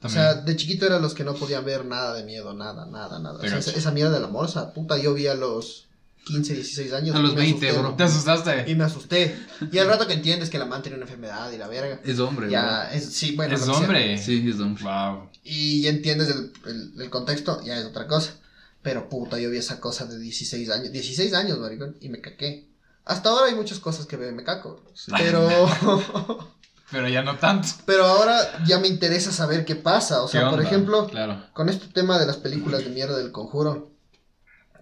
[0.00, 3.18] O sea, de chiquito eran los que no podían ver nada de miedo, nada, nada,
[3.18, 3.38] nada.
[3.40, 5.87] O sea, esa, esa mierda de la morsa, puta, yo vi a los
[6.28, 7.16] 15, 16 años.
[7.16, 7.94] A los y me 20, asusté, bro.
[7.96, 8.64] ¿Te asustaste?
[8.70, 9.36] Y me asusté.
[9.72, 12.00] Y al rato que entiendes que la man tiene una enfermedad y la verga.
[12.04, 13.54] Es hombre, Ya, es, sí, bueno.
[13.54, 13.72] es sea.
[13.72, 14.14] hombre.
[14.14, 14.22] bro.
[14.24, 14.84] Sí, es hombre.
[14.84, 15.30] Wow.
[15.42, 18.34] Y ya entiendes el, el- el contexto, ya es otra cosa.
[18.82, 20.92] Pero puta, yo vi esa cosa de 16 años.
[20.92, 22.68] 16 años, maricón, y me caqué.
[23.04, 24.84] Hasta ahora hay muchas cosas que y me caco.
[24.94, 25.10] Sí.
[25.18, 25.48] Pero,
[26.90, 27.68] Pero ya no tanto.
[27.84, 30.22] pero ahora ya me interesa saber qué pasa.
[30.22, 31.42] O ¿Qué sea, por ejemplo, Claro.
[31.52, 33.90] con este tema de las películas de mierda del conjuro,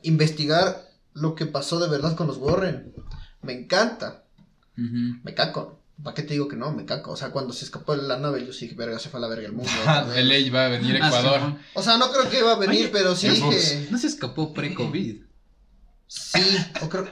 [0.02, 0.85] investigar
[1.16, 2.92] lo que pasó de verdad con los Warren,
[3.42, 4.24] me encanta.
[4.76, 5.80] Me caco.
[6.02, 6.72] ¿Para qué te digo que no?
[6.72, 7.12] Me caco.
[7.12, 9.22] O sea, cuando se escapó de la nave, yo sí que verga, se fue a
[9.22, 9.70] la verga el mundo.
[10.06, 10.14] vez.
[10.14, 11.40] De ley va a venir Ah, Ecuador.
[11.40, 13.46] sí, O sea, no creo que iba a venir, Oye, pero sí el dije.
[13.46, 13.90] Bus.
[13.90, 15.22] No se escapó pre-COVID.
[16.08, 17.08] Sí, o creo.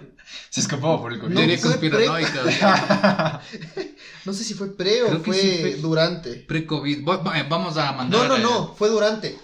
[0.51, 1.35] Se escapó por el COVID.
[1.35, 3.41] No, conspiranoica.
[4.25, 6.35] No sé si fue pre o Creo que fue, sí fue- durante.
[6.37, 7.07] Pre-COVID.
[7.07, 8.29] Va- va- Vamos a mandar.
[8.29, 9.39] No, no, no, fue durante.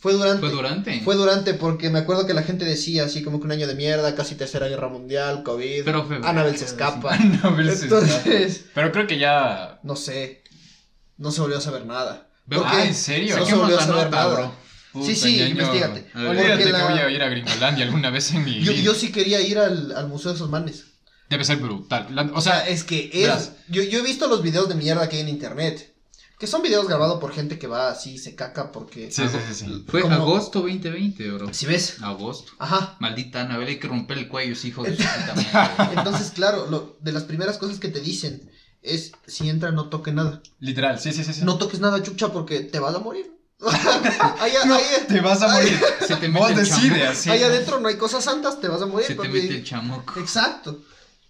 [0.00, 0.40] Fue durante.
[0.40, 1.00] ¿Fue durante?
[1.00, 3.74] Fue durante porque me acuerdo que la gente decía así como que un año de
[3.74, 5.84] mierda, casi tercera guerra mundial, COVID.
[5.84, 7.18] Pero fue- Anabel se escapa.
[7.42, 7.84] Pero sí está.
[7.84, 9.80] Entonces, Pero creo que ya.
[9.82, 10.44] no sé.
[11.16, 12.28] No se volvió a saber nada.
[12.46, 12.84] Veo ¿Por que- Ah?
[12.86, 13.36] ¿en serio?
[13.36, 14.34] No se volvió a saber nota, nada.
[14.34, 15.04] bro.
[15.04, 15.50] Sí, sí, ñaño.
[15.50, 16.06] investigate.
[16.14, 18.82] Olvídate que la- voy a ir a Gringolandia alguna vez en mi Yo, vida.
[18.82, 20.84] yo sí quería ir al, al museo de esos manes.
[21.28, 22.06] Debe ser brutal.
[22.14, 23.50] La- o O sea, es que es.
[23.68, 25.94] Yo, yo he visto los videos de mierda que hay en internet.
[26.38, 29.10] Que son videos grabados por gente que va así, se caca porque...
[29.10, 29.84] Sí, sí, sí, sí.
[29.88, 31.52] Fue Como- agosto 2020, bro.
[31.52, 32.52] Si ves, Agosto.
[32.60, 32.96] ajá.
[33.00, 34.96] Maldita Anabel, hay que romper el cuello, hijo de.
[35.96, 38.50] Entonces, claro, lo, de las primeras cosas que te dicen
[38.82, 40.40] es, si entra no toque nada.
[40.60, 41.32] Literal, sí, sí, sí.
[41.34, 41.44] sí.
[41.44, 43.34] No toques nada, chucha, porque te vas a morir.
[44.40, 45.80] ahí, No, ahí- te vas a ahí- morir.
[46.06, 47.10] Se te Vos mete el decides, chamuco.
[47.10, 47.30] así.
[47.30, 49.06] ahí adentro no hay cosas santas, te vas a morir.
[49.08, 50.20] Se te mete el chamuco.
[50.20, 50.82] Exacto.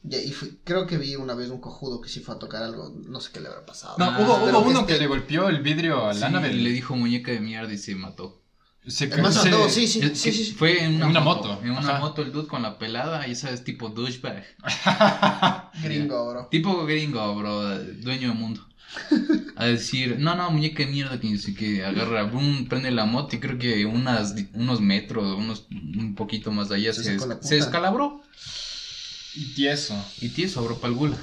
[0.04, 2.62] Y, y fui- creo que vi una vez un cojudo que sí fue a tocar
[2.62, 3.96] algo, no sé qué le habrá pasado.
[3.98, 6.56] No, Ah, hubo, pero hubo uno este- que le golpeó el vidrio a Sí, Annabelle.
[6.58, 8.42] y le dijo muñeca de mierda y se mató.
[8.86, 10.52] Se El man se mató, sí, sí, Es sí, sí, sí.
[10.52, 11.98] Fue en una, En una moto, moto, En una ajá.
[11.98, 14.44] moto el dude con la pelada, y sabes, tipo douchebag.
[15.82, 16.46] Gringo, bro.
[16.50, 18.66] Tipo gringo, bro, dueño del mundo.
[19.56, 23.40] A decir, no, no, muñeca de mierda, que que agarra, boom, prende la moto y
[23.40, 28.22] creo que unas, unos metros, unos, un poquito más allá Se se, se descalabró.
[29.34, 29.94] Y tieso.
[30.20, 31.18] Y tieso, bro, pa'l gulag.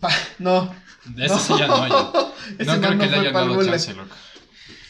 [0.00, 0.74] Pa- no.
[1.06, 1.84] De ese sí ya no.
[2.58, 4.14] Ese No creo que le hayan dado chance, loco.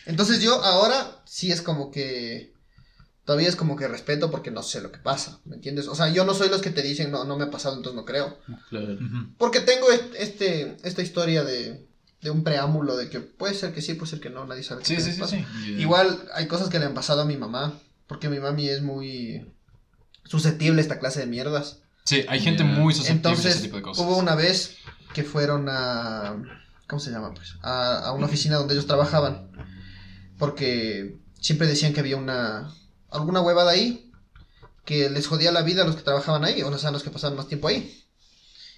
[0.07, 2.53] Entonces yo ahora sí es como que
[3.25, 5.89] todavía es como que respeto porque no sé lo que pasa, ¿me entiendes?
[5.89, 7.97] O sea, yo no soy los que te dicen no, no me ha pasado, entonces
[7.97, 8.39] no creo.
[8.69, 8.99] Claro.
[9.39, 11.87] Porque tengo est- este, esta historia de,
[12.21, 14.83] de un preámbulo de que puede ser que sí, puede ser que no, nadie sabe
[14.83, 15.37] qué Sí, sí, les sí, pasa.
[15.37, 15.45] sí.
[15.71, 15.81] Yeah.
[15.81, 17.73] Igual hay cosas que le han pasado a mi mamá,
[18.07, 19.47] porque mi mami es muy
[20.25, 21.79] susceptible a esta clase de mierdas.
[22.05, 24.05] Sí, hay gente muy susceptible a ese tipo de cosas.
[24.05, 24.77] hubo una vez
[25.15, 26.37] que fueron a.
[26.87, 27.33] ¿Cómo se llama?
[27.33, 27.55] Pues?
[27.63, 29.51] A, a una oficina donde ellos trabajaban.
[30.39, 32.71] Porque siempre decían que había una.
[33.11, 34.13] alguna huevada ahí.
[34.85, 36.61] Que les jodía la vida a los que trabajaban ahí.
[36.61, 38.05] O sea, a los que pasaban más tiempo ahí.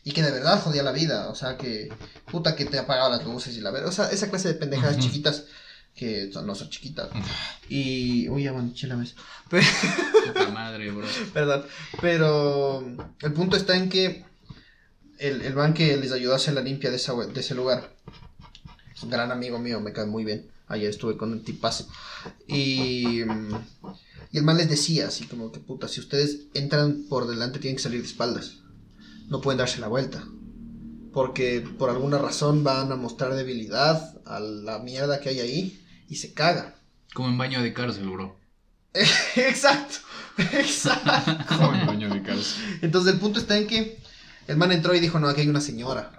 [0.05, 1.29] Y que de verdad jodía la vida.
[1.29, 1.89] O sea, que.
[2.31, 3.89] Puta que te apagaba las luces y la verdad.
[3.89, 5.47] O sea, esa clase de pendejadas chiquitas.
[5.97, 7.09] Que son- no son chiquitas.
[7.69, 8.29] Y.
[8.29, 9.15] Uy, ya, bueno, chila, ves.
[9.51, 11.07] Puta madre, bro.
[11.33, 11.65] Perdón.
[12.01, 12.85] Pero
[13.23, 14.25] el punto está en que
[15.19, 17.95] el, el man que les ayudó a hacer la limpia de, esa, de ese lugar
[18.95, 20.51] es un gran amigo mío, me cae muy bien.
[20.69, 21.89] Ayer estuve con un tipazo.
[22.47, 27.59] Y, y el man les decía así como que puta, si ustedes entran por delante
[27.59, 28.59] tienen que salir de espaldas.
[29.29, 30.25] No pueden darse la vuelta.
[31.13, 36.17] Porque por alguna razón van a mostrar debilidad a la mierda que hay ahí y
[36.17, 36.75] se caga.
[37.15, 38.37] Como en baño de cárcel, bro.
[39.37, 39.99] Exacto.
[40.39, 41.45] Exacto.
[41.49, 42.57] Como el dueño de casa.
[42.83, 43.99] Entonces el punto está en que
[44.47, 46.13] el man entró y dijo, no, aquí hay una señora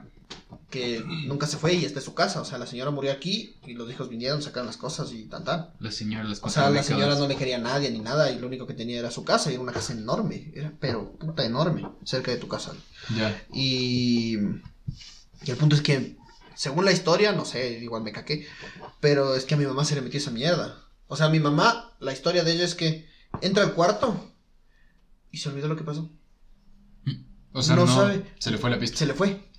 [0.70, 2.42] que nunca se fue y está en su casa.
[2.42, 5.44] O sea, la señora murió aquí y los hijos vinieron, sacaron las cosas y tan
[5.44, 5.70] tan.
[5.80, 8.40] La señora, las O sea, la señora no le quería a nadie ni nada y
[8.40, 10.52] lo único que tenía era su casa y era una casa enorme.
[10.54, 12.74] Era, pero puta enorme, cerca de tu casa.
[13.16, 13.42] Ya.
[13.54, 14.38] Y,
[15.46, 16.17] y el punto es que,
[16.58, 18.48] según la historia, no sé, igual me caqué,
[19.00, 20.84] pero es que a mi mamá se le metió esa mierda.
[21.08, 23.08] O sea, mi mamá, la historia de ella es que
[23.42, 24.34] entra al cuarto
[25.32, 26.10] y se olvidó lo que pasó.
[27.54, 28.26] O sea, No no, sabe.
[28.40, 28.98] se le fue la pista.
[28.98, 29.50] se le fue.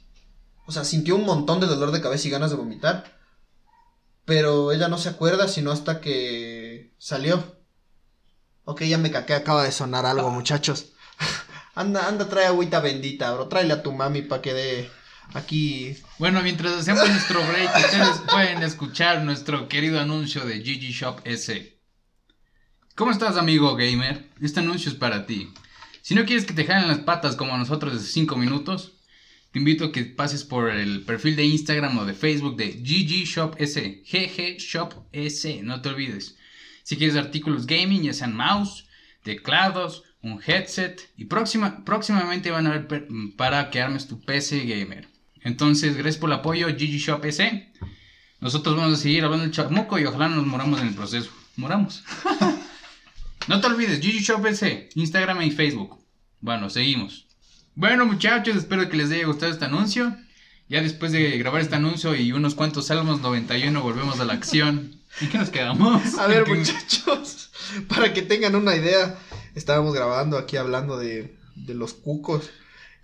[0.66, 3.18] O sea, sintió un montón de dolor de cabeza y ganas de vomitar.
[4.24, 7.56] Pero ella no se acuerda sino hasta que salió.
[8.64, 10.92] Ok, ya me caqué, acaba de sonar algo, muchachos.
[11.74, 13.48] anda, anda, trae agüita bendita, bro.
[13.48, 14.90] Tráele a tu mami para que dé
[15.34, 15.96] aquí.
[16.18, 21.78] Bueno, mientras hacemos nuestro break, ustedes pueden escuchar nuestro querido anuncio de GG Shop S.
[22.94, 24.28] ¿Cómo estás, amigo gamer?
[24.40, 25.52] Este anuncio es para ti.
[26.02, 28.94] Si no quieres que te jalen las patas como a nosotros de 5 minutos,
[29.52, 33.24] te invito a que pases por el perfil de Instagram o de Facebook de GG
[33.24, 34.02] Shop S.
[34.04, 36.36] GG Shop S, no te olvides.
[36.82, 38.86] Si quieres artículos gaming, ya sean mouse,
[39.22, 45.08] teclados, un headset y próxima, próximamente van a ver para que armes tu PC gamer.
[45.42, 47.72] Entonces, gracias por el apoyo, GG Shop S.
[48.40, 51.30] Nosotros vamos a seguir hablando del chamuco y ojalá no nos moramos en el proceso.
[51.56, 52.04] Moramos.
[53.48, 55.98] no te olvides, GG Shop S, Instagram y Facebook.
[56.40, 57.26] Bueno, seguimos.
[57.74, 60.16] Bueno, muchachos, espero que les haya gustado este anuncio.
[60.68, 65.00] Ya después de grabar este anuncio y unos cuantos Salmos 91, volvemos a la acción.
[65.20, 66.18] ¿En qué nos quedamos?
[66.18, 67.50] A ver, ¿En qué- muchachos,
[67.88, 69.18] para que tengan una idea,
[69.54, 72.50] estábamos grabando aquí hablando de, de los cucos.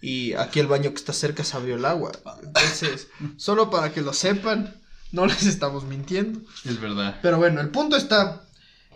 [0.05, 2.13] Y aquí el baño que está cerca se abrió el agua.
[2.43, 6.41] Entonces, solo para que lo sepan, no les estamos mintiendo.
[6.65, 7.19] Es verdad.
[7.23, 8.47] Pero bueno, el punto está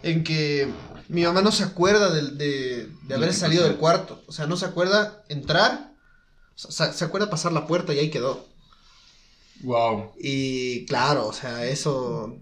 [0.02, 0.68] en que
[1.08, 3.68] mi mamá no se acuerda de, de, de haber salido pasó.
[3.70, 4.22] del cuarto.
[4.26, 5.94] O sea, no se acuerda entrar.
[6.62, 8.46] o sea, se acuerda pasar la puerta y ahí quedó.
[9.60, 10.12] Wow.
[10.18, 12.38] Y claro, o sea, eso.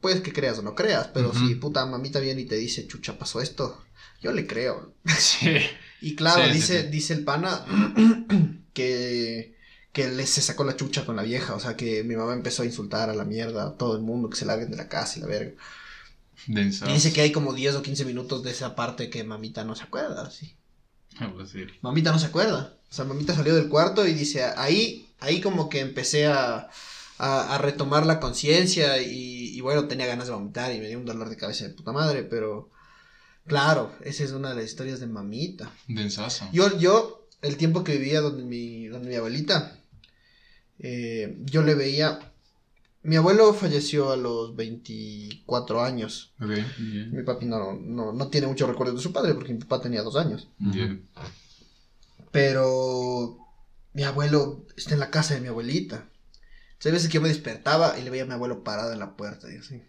[0.00, 3.18] Puedes que creas o no creas, pero si puta mamita viene y te dice, chucha,
[3.18, 3.82] pasó esto,
[4.22, 4.94] yo le creo.
[5.18, 5.58] Sí.
[6.00, 6.88] Y claro, Sí, dice, sí.
[6.90, 7.64] dice el pana
[8.72, 9.56] que,
[9.92, 11.54] que le se sacó la chucha con la vieja.
[11.54, 14.30] O sea, que mi mamá empezó a insultar a la mierda a todo el mundo,
[14.30, 15.52] que se larguen de la casa y la verga.
[16.82, 19.76] Y dice que hay como 10 o 15 minutos de esa parte que mamita no
[19.76, 20.56] se acuerda, sí.
[21.80, 22.78] Mamita no se acuerda.
[22.90, 26.68] O sea, mamita salió del cuarto y dice, ahí, ahí como que empecé a,
[27.18, 30.98] a, a retomar la conciencia y, y bueno, tenía ganas de vomitar y me dio
[30.98, 32.70] un dolor de cabeza de puta madre, pero
[33.48, 35.72] claro, esa es una de las historias de mamita.
[35.88, 36.48] Densazo.
[36.52, 39.78] Yo, yo, el tiempo que vivía donde mi, donde mi abuelita,
[40.78, 42.32] eh, yo le veía,
[43.02, 46.32] mi abuelo falleció a los 24 años.
[46.40, 46.50] Ok.
[46.50, 47.06] Yeah.
[47.06, 50.02] Mi papi no, no, no tiene mucho recuerdo de su padre porque mi papá tenía
[50.02, 50.48] dos años.
[50.58, 50.98] Yeah.
[52.30, 53.38] Pero
[53.94, 56.08] mi abuelo está en la casa de mi abuelita.
[56.78, 59.00] Entonces, hay veces que yo me despertaba y le veía a mi abuelo parado en
[59.00, 59.82] la puerta y así.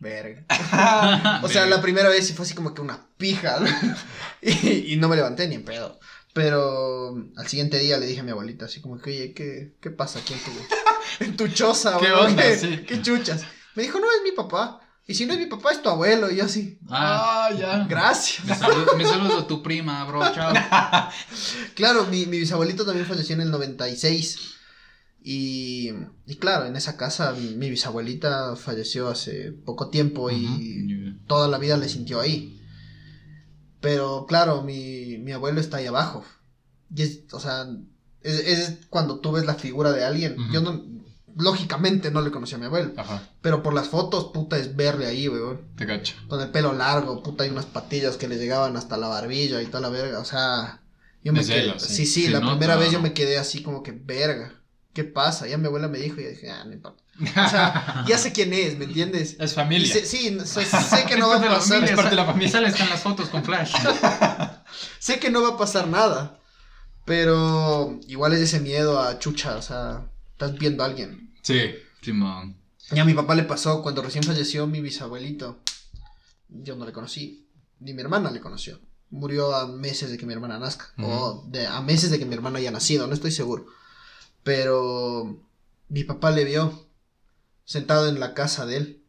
[0.00, 0.44] Verga.
[1.42, 3.58] O sea, la primera vez sí fue así como que una pija.
[4.42, 5.98] y, y no me levanté ni en pedo.
[6.34, 9.90] Pero al siguiente día le dije a mi abuelita así como que, oye, ¿qué, qué
[9.90, 10.50] pasa aquí en tu,
[11.24, 11.98] en tu choza?
[11.98, 12.26] ¿Qué bro?
[12.26, 12.42] onda?
[12.42, 12.84] ¿Qué, Sí.
[12.86, 13.42] qué chuchas?
[13.74, 14.80] Me dijo, no, es mi papá.
[15.06, 16.30] Y si no es mi papá, es tu abuelo.
[16.30, 17.86] Y yo así, Ah, Ah, ya.
[17.88, 18.44] gracias.
[18.44, 20.52] me saludo, me saludo a tu prima, bro, chao.
[21.74, 24.54] Claro, mi, mi bisabuelito también falleció en el 96.
[25.30, 25.92] Y,
[26.24, 31.76] y claro, en esa casa mi, bisabuelita falleció hace poco tiempo y toda la vida
[31.76, 32.58] le sintió ahí.
[33.82, 36.24] Pero claro, mi, mi abuelo está ahí abajo.
[36.96, 37.66] Y es, o sea,
[38.22, 40.34] es, es cuando tú ves la figura de alguien.
[40.50, 40.82] Yo no,
[41.36, 42.94] lógicamente no le conocí a mi abuelo.
[42.96, 45.60] Ajá, Pero por las fotos, puta, es verle ahí, weón.
[45.76, 46.14] te cacho.
[46.28, 49.66] Con el pelo largo, puta, hay unas patillas que le llegaban hasta la barbilla y
[49.66, 50.20] toda la verga.
[50.20, 50.80] O sea,
[51.22, 51.78] yo me quedé.
[51.78, 52.06] sí.
[52.06, 54.57] Sí, la primera vez yo me quedé así como que, verga,
[54.98, 55.46] ¿qué pasa?
[55.46, 57.00] Ya mi abuela me dijo y dije, ah, no importa.
[57.20, 59.36] O sea, ya sé quién es, ¿me entiendes?
[59.38, 59.92] Es familia.
[59.92, 61.84] sé- sí, sé, sé que no va a pasar.
[61.84, 62.50] es parte de la familia.
[62.50, 63.72] Sale están las fotos con flash.
[64.98, 66.40] Sé que no va a pasar nada.
[67.04, 71.32] Pero igual es ese miedo a chucha, o sea, estás viendo a alguien.
[71.42, 71.60] Sí.
[72.02, 72.56] Simón.
[72.90, 75.60] Y a mi papá le pasó cuando recién falleció mi bisabuelito.
[76.48, 77.46] Yo no le conocí,
[77.78, 78.80] ni mi hermana le conoció.
[79.10, 82.34] Murió a meses de que mi hermana nazca, o de, a meses de que mi
[82.34, 83.66] hermano haya nacido, no estoy seguro.
[84.48, 85.36] Pero
[85.90, 86.86] mi papá le vio
[87.66, 89.02] sentado en la casa de él,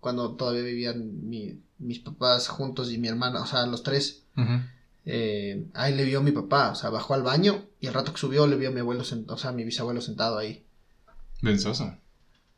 [0.00, 4.24] cuando todavía vivían mi- mis papás juntos y mi hermana, o sea, los tres.
[5.06, 8.18] Eh, ahí le vio mi papá, o sea, bajó al baño y al rato que
[8.20, 10.66] subió le vio a mi abuelo, o sea, a mi bisabuelo sentado ahí.
[11.40, 11.96] Densoso.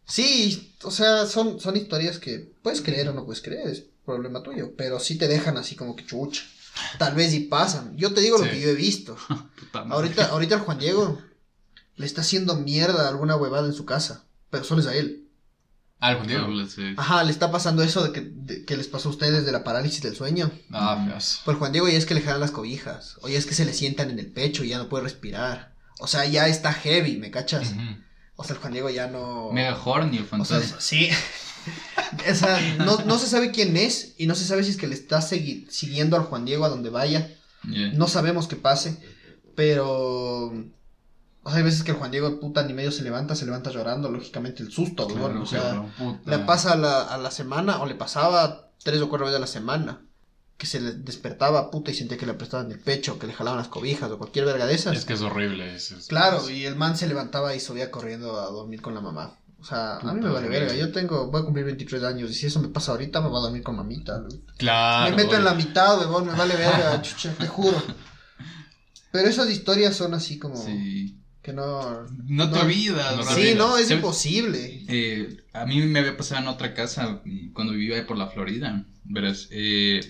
[0.04, 4.42] Sí, o sea, son, son historias que puedes creer o no puedes creer, es problema
[4.42, 6.42] tuyo, pero sí te dejan así como que chucha.
[6.98, 7.96] Tal vez y pasan.
[7.96, 9.16] Yo te digo lo que yo he visto.
[9.60, 9.94] Puta madre.
[9.94, 11.20] Ahorita, ahorita el Juan Diego
[11.98, 15.24] le está haciendo mierda a alguna huevada en su casa, pero solo es a él.
[16.00, 16.44] Ah, Juan Diego.
[16.44, 16.94] Habla, sí.
[16.96, 19.64] Ajá, le está pasando eso de que, de que les pasó a ustedes de la
[19.64, 20.50] parálisis del sueño.
[20.72, 21.40] Ah, feas.
[21.44, 23.64] Pues Juan Diego ya es que le jalan las cobijas, o ya es que se
[23.64, 25.74] le sientan en el pecho y ya no puede respirar.
[25.98, 27.72] O sea, ya está heavy, ¿me cachas?
[28.36, 29.50] O sea, el Juan Diego ya no...
[29.52, 30.80] Mega horny el O sea, fantasma.
[30.80, 31.10] sí.
[32.30, 34.86] o sea, no, no se sabe quién es y no se sabe si es que
[34.86, 37.34] le está segui- siguiendo al Juan Diego a donde vaya.
[37.68, 37.90] Yeah.
[37.94, 38.96] No sabemos qué pase,
[39.56, 40.52] pero...
[41.48, 43.70] O sea, hay veces que el Juan Diego, puta, ni medio se levanta, se levanta
[43.70, 45.60] llorando, lógicamente el susto, Claro, weón, O sea,
[45.96, 46.20] claro.
[46.26, 49.40] Le pasa a la, a la semana, o le pasaba tres o cuatro veces a
[49.40, 50.02] la semana,
[50.58, 53.58] que se le despertaba, puta, y sentía que le apretaban el pecho, que le jalaban
[53.58, 54.96] las cobijas, o cualquier verga de esas.
[54.96, 55.74] Es que es horrible.
[55.74, 59.00] es- es- Claro, y el man se levantaba y subía corriendo a dormir con la
[59.00, 59.34] mamá.
[59.60, 60.72] O sea, a mí me vale verga.
[60.74, 63.38] Yo tengo, voy a cumplir 23 años y si eso me pasa ahorita, me voy
[63.38, 64.22] a dormir con mamita.
[64.56, 65.10] Claro.
[65.10, 67.80] me meto en la mitad, huevón, me vale verga, chucha, te juro.
[69.10, 71.17] Pero esas historias son así como Sí.
[71.48, 72.06] Que no.
[72.26, 72.62] No te No.
[72.64, 73.34] olvidas, No bro.
[73.34, 74.84] te Sí, no, es imposible.
[74.88, 78.28] Eh, a mí me había pasado en otra casa y cuando vivía ahí por la
[78.28, 78.84] Florida.
[79.04, 80.00] Verás, eh,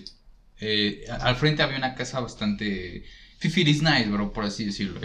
[0.61, 3.05] eh, al frente había una casa bastante.
[3.38, 5.01] Fifiris nice, bro, por así decirlo.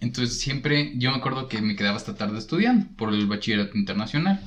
[0.00, 4.40] Entonces siempre, yo me acuerdo que me quedaba hasta tarde estudiando por el bachillerato internacional.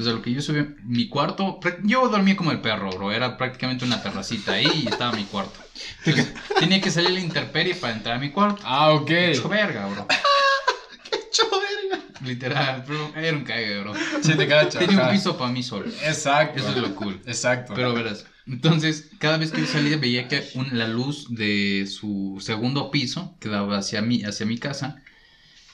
[0.00, 3.36] Entonces a lo que yo subí, mi cuarto, yo dormía como el perro, bro, era
[3.36, 5.60] prácticamente una terracita ahí y estaba mi cuarto.
[6.06, 8.62] Entonces, tenía que salir la intemperie para entrar a mi cuarto.
[8.64, 9.10] Ah, ok.
[9.10, 10.06] Hecho verga, bro.
[11.12, 12.04] Hecho verga.
[12.24, 13.92] Literal, bro, era un cague, bro.
[14.22, 14.78] Sí, te cacho.
[14.78, 15.86] Tenía un piso para mí solo.
[16.02, 16.58] Exacto.
[16.60, 17.20] Eso es lo cool.
[17.26, 17.74] Exacto.
[17.74, 22.38] Pero verás, entonces cada vez que yo salía veía que un- la luz de su
[22.40, 24.96] segundo piso que daba hacia mi, hacia mi casa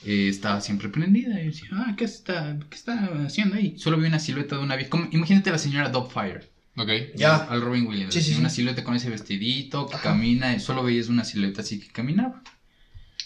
[0.05, 1.41] eh, estaba siempre prendida.
[1.41, 3.75] Y decía, ah, ¿qué está, ¿qué está haciendo ahí?
[3.77, 4.89] Solo vi una silueta de una vieja.
[4.89, 6.49] como- Imagínate a la señora Dogfire.
[6.77, 6.89] Ok.
[7.15, 7.35] Ya.
[7.37, 8.13] Al Robin Williams.
[8.13, 8.35] Sí, sí.
[8.35, 10.03] Una silueta con ese vestidito que Ajá.
[10.11, 12.43] camina y solo veías una silueta así que caminaba.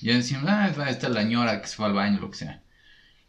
[0.01, 2.63] Ya decían, ah, esta es la señora que se fue al baño, lo que sea.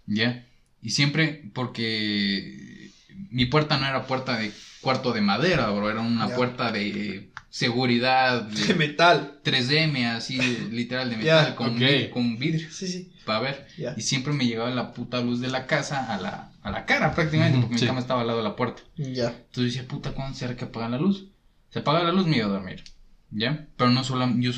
[0.07, 0.47] Ya.
[0.81, 2.91] Y siempre porque
[3.31, 6.35] mi puerta no era puerta de cuarto de madera, bro, era una Ya.
[6.37, 9.41] puerta de seguridad De de metal.
[9.45, 10.39] 3M, así
[10.71, 12.11] literal de Ya, metal, con, ok.
[12.13, 13.12] con vidrio, Sí, sí.
[13.25, 13.67] Para ver.
[13.79, 13.95] Ya.
[13.97, 17.15] Y siempre me llegaba la puta luz de la casa a la, a la cara
[17.15, 17.85] prácticamente, porque sí.
[17.85, 18.83] mi cama estaba al lado de la puerta.
[18.97, 19.29] Ya.
[19.29, 21.29] Entonces decía, puta, ¿cuándo será que apagan la luz?
[21.71, 22.85] Se apaga la luz, me iba a dormir.
[23.31, 23.67] ¿Ya?
[23.77, 24.53] Pero no solo, yo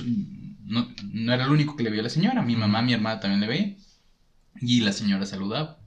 [0.64, 3.20] no, no era el único que le veía a la señora, mi mamá, mi hermana
[3.20, 3.76] también le veía.
[4.60, 5.78] Y la señora saludaba.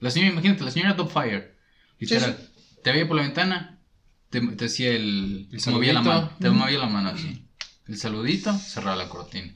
[0.00, 1.56] La señora, imagínate, la señora top fire.
[1.98, 2.38] Literal.
[2.82, 3.78] Te veía por la ventana,
[4.30, 5.48] te, te hacía el.
[5.50, 6.30] El te movía la mano.
[6.38, 7.47] Te movía la mano así.
[7.88, 9.54] El saludito, cerraba la cortina.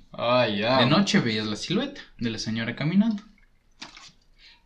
[0.48, 0.78] Ya.
[0.78, 3.22] De noche veías la silueta de la señora caminando.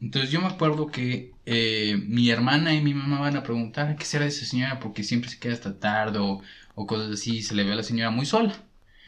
[0.00, 4.04] Entonces yo me acuerdo que eh, mi hermana y mi mamá van a preguntar qué
[4.04, 6.42] será de esa señora porque siempre se queda hasta tarde o,
[6.74, 8.54] o cosas así y se le ve a la señora muy sola.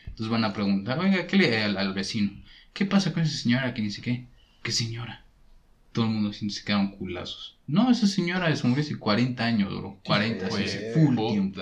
[0.07, 2.33] Entonces van a preguntar, oiga, ¿qué le al, al vecino?
[2.73, 4.27] ¿Qué pasa con esa señora que dice qué?
[4.63, 5.25] ¿Qué señora?
[5.93, 7.59] Todo el mundo se quedaron culazos.
[7.67, 10.01] No, esa señora es murió hace 40 años, bro.
[10.05, 11.33] 40, Sí, sí, full Puta.
[11.33, 11.61] tiempo.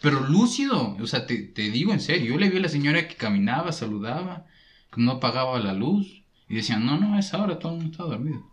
[0.00, 3.06] Pero lúcido, o sea, te, te digo en serio, yo le vi a la señora
[3.06, 4.46] que caminaba, saludaba,
[4.92, 7.92] que no apagaba la luz, y decían, no, no, a esa hora todo el mundo
[7.92, 8.50] está dormido.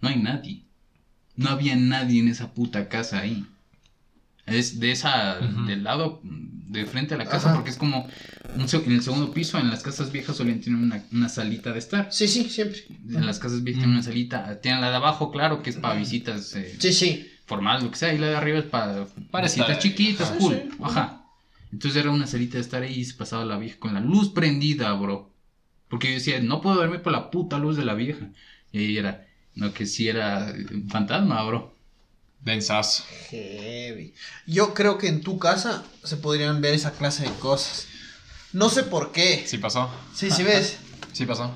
[0.00, 0.64] No hay nadie.
[1.34, 3.44] No había nadie en esa puta casa ahí.
[4.46, 7.56] Es de esa, del lado, de frente a la casa, Ajá.
[7.56, 8.08] porque es como,
[8.54, 11.80] un en el segundo piso, en las casas viejas solían tener una, una salita de
[11.80, 12.12] estar.
[12.12, 12.78] Sí, sí, siempre.
[12.88, 15.96] En las casas viejas tienen una salita, tienen la de abajo, claro, que es para
[15.96, 17.28] visitas eh, Sí, sí.
[17.46, 20.54] Formales, lo que sea, y la de arriba es para, Para chiquitas, cool.
[20.54, 20.78] Sí, sí.
[20.82, 21.22] Ajá.
[21.72, 24.30] Entonces era una salita de estar ahí y se pasaba la vieja con la luz
[24.30, 25.30] prendida, bro.
[25.88, 28.28] Porque yo decía, no puedo dormir por la puta luz de la vieja.
[28.72, 31.74] Y ahí era, no, que sí era un fantasma, bro.
[32.40, 33.04] Densazo.
[33.30, 34.14] Heavy.
[34.46, 37.86] Yo creo que en tu casa se podrían ver esa clase de cosas.
[38.52, 39.44] No sé por qué.
[39.46, 39.90] Sí pasó.
[40.14, 40.78] Sí, sí ves.
[41.12, 41.54] Sí pasó.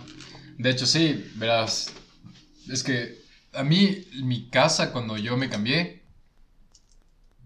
[0.58, 1.92] De hecho, sí, verás.
[2.68, 3.19] Es que
[3.54, 6.02] a mí, mi casa, cuando yo me cambié,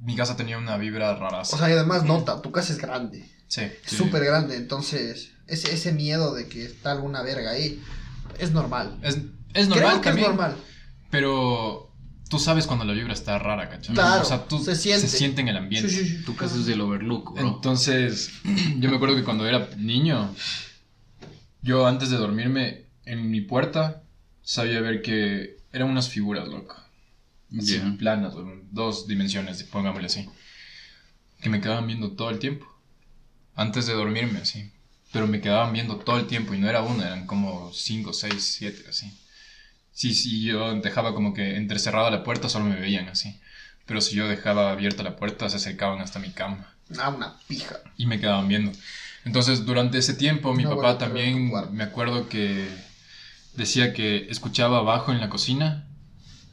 [0.01, 1.41] mi casa tenía una vibra rara.
[1.41, 3.29] O sea, y además nota, tu casa es grande.
[3.49, 3.63] sí.
[3.87, 4.57] Súper grande.
[4.57, 7.83] Entonces, ese, ese miedo de que está alguna verga ahí
[8.39, 8.99] es normal.
[9.03, 9.19] Es,
[9.55, 10.31] es normal creo que también.
[10.31, 10.57] es normal.
[11.11, 11.93] Pero
[12.29, 13.95] tú sabes cuando la vibra está rara, ¿cachai?
[13.95, 15.41] Claro, o sea, tú se siente.
[15.41, 15.89] en el ambiente.
[15.89, 16.25] Sí, sí, sí.
[16.25, 17.49] Tu casa es del overlook, bro.
[17.49, 18.31] Entonces,
[18.79, 20.35] yo me acuerdo que cuando era niño,
[21.63, 24.03] yo antes de dormirme en mi puerta,
[24.43, 26.75] sabía ver que eran unas figuras, loco.
[27.59, 27.95] Así, Ya.
[27.99, 28.35] planas,
[28.71, 30.29] dos dimensiones, pongámosle así.
[31.41, 32.67] Que me quedaban viendo todo el tiempo.
[33.55, 34.71] Antes de dormirme, así.
[35.13, 38.43] Pero me quedaban viendo todo el tiempo y no era una, eran como cinco, seis,
[38.59, 39.13] siete, así.
[39.93, 43.39] Sí, sí, yo dejaba como que entrecerrada la puerta, solo me veían así.
[43.87, 47.77] Pero si yo dejaba abierta la puerta, se acercaban hasta mi cama Ah, una pija.
[47.97, 48.73] y me quedaban viendo.
[49.25, 52.67] Entonces, durante ese tiempo, mi No papá también, me acuerdo que
[53.57, 55.89] decía que escuchaba abajo en la cocina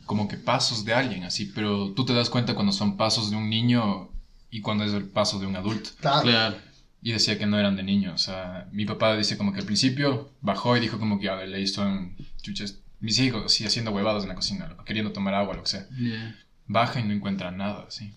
[0.06, 3.38] como que pasos de alguien, así, pero tú te das cuenta cuando son pasos de
[3.38, 4.10] un niño
[4.50, 5.92] y cuando es el paso de un adulto.
[6.02, 6.22] Claro.
[6.24, 6.58] Claro.
[7.02, 8.14] Y decía que no eran de niños.
[8.14, 11.36] O sea, mi papá dice como que al principio bajó y dijo como que, a
[11.36, 15.56] ver, le son chuches, mis hijos, así, haciendo huevadas en la cocina, queriendo tomar agua,
[15.56, 15.88] lo que sea.
[15.90, 16.36] Yeah.
[16.68, 18.14] Baja y no encuentra nada, así.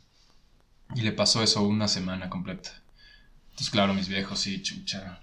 [0.94, 2.70] Y le pasó eso una semana completa.
[3.50, 5.20] Entonces, claro, mis viejos sí, chucha.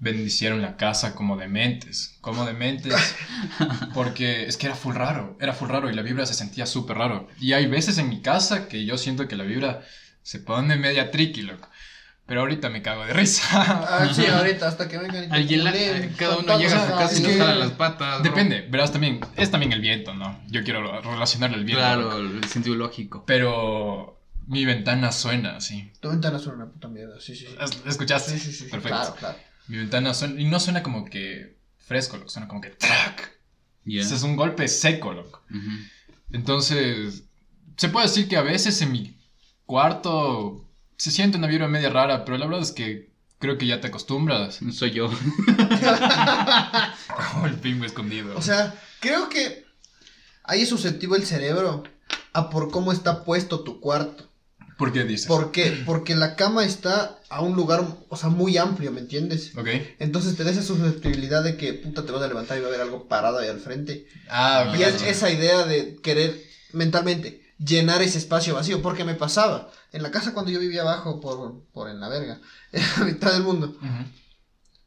[0.00, 2.16] Bendicieron la casa como dementes.
[2.22, 2.94] Como dementes.
[3.94, 5.36] Porque es que era full raro.
[5.40, 7.28] Era full raro y la vibra se sentía súper raro.
[7.40, 9.82] Y hay veces en mi casa que yo siento que la vibra
[10.22, 11.68] se pone media tricky, loco.
[12.26, 13.44] Pero ahorita me cago de risa.
[13.52, 17.32] Ah, sí, ahorita, hasta que vengan Alguien la- culen, cada uno llega a su casa
[17.34, 18.20] y nos las patas.
[18.22, 18.30] bro.
[18.30, 19.20] Depende, verás también.
[19.36, 20.40] Es también el viento, ¿no?
[20.48, 21.84] Yo quiero relacionarle el viento.
[21.96, 22.10] loco.
[22.10, 23.24] Claro, el sentido lógico.
[23.26, 25.90] Pero mi ventana suena así.
[26.00, 27.46] Tu ventana suena una puta mierda, sí, sí.
[27.48, 27.54] sí.
[27.60, 28.30] ¿Es- ¿Escuchaste?
[28.30, 28.64] Sí, sí, sí.
[28.70, 28.96] Perfecto.
[28.96, 29.38] Claro, claro.
[29.70, 33.38] Mi ventana suena, y no suena como que fresco, loco, suena como que ¡trac!
[33.84, 34.02] Yeah.
[34.02, 35.44] Ese es un golpe seco, loco.
[36.32, 37.22] Entonces,
[37.76, 39.16] se puede decir que a veces en mi
[39.66, 43.80] cuarto se siente una vibra media rara, pero la verdad es que creo que ya
[43.80, 44.58] te acostumbras.
[44.72, 45.08] Soy yo.
[47.36, 48.36] Oh, el pingo escondido.
[48.36, 49.64] O sea, creo que
[50.42, 51.84] ahí es susceptible el cerebro
[52.32, 54.29] a por cómo está puesto tu cuarto.
[54.80, 55.26] ¿Por qué dices?
[55.26, 55.82] ¿Por qué?
[55.84, 59.52] Porque la cama está a un lugar, o sea, muy amplio, ¿me entiendes?
[59.56, 59.68] Ok.
[59.98, 62.70] Entonces te da esa susceptibilidad de que puta te vas a levantar y va a
[62.70, 64.06] haber algo parado ahí al frente.
[64.30, 66.34] Ah, Y es esa idea de querer
[66.72, 69.70] mentalmente llenar ese espacio vacío, porque me pasaba.
[69.92, 72.40] En la casa cuando yo vivía abajo, por, por en la verga,
[72.72, 73.76] en la mitad del mundo,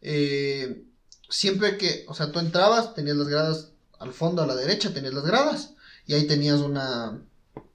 [0.02, 0.84] eh,
[1.30, 5.14] siempre que, o sea, tú entrabas, tenías las gradas al fondo, a la derecha, tenías
[5.14, 5.74] las gradas,
[6.08, 7.22] y ahí tenías una,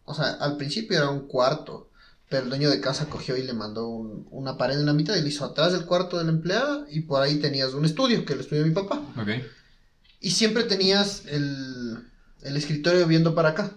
[0.04, 1.87] o sea, al principio era un cuarto,
[2.28, 5.14] pero el dueño de casa cogió y le mandó un- una pared en la mitad
[5.16, 8.24] y le hizo atrás del cuarto de la empleada, y por ahí tenías un estudio,
[8.24, 9.00] que es el estudio de mi papá.
[9.16, 9.28] Ok.
[10.20, 11.98] Y siempre tenías el,
[12.42, 13.72] el escritorio viendo para acá.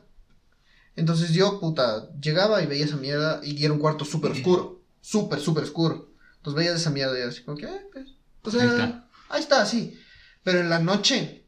[0.95, 4.81] Entonces yo, puta, llegaba y veía esa mierda y era un cuarto súper oscuro.
[4.99, 6.11] Súper, súper oscuro.
[6.37, 8.07] Entonces veías esa mierda y era así como que, eh, pues,
[8.43, 9.65] o sea, Ahí ahí está.
[9.65, 9.97] sí.
[10.43, 11.45] Pero en la noche,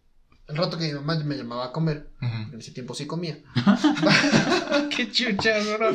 [0.47, 3.39] el rato que mi mamá me llamaba a comer, en ese tiempo sí comía,
[4.95, 5.93] Qué chucha, bro.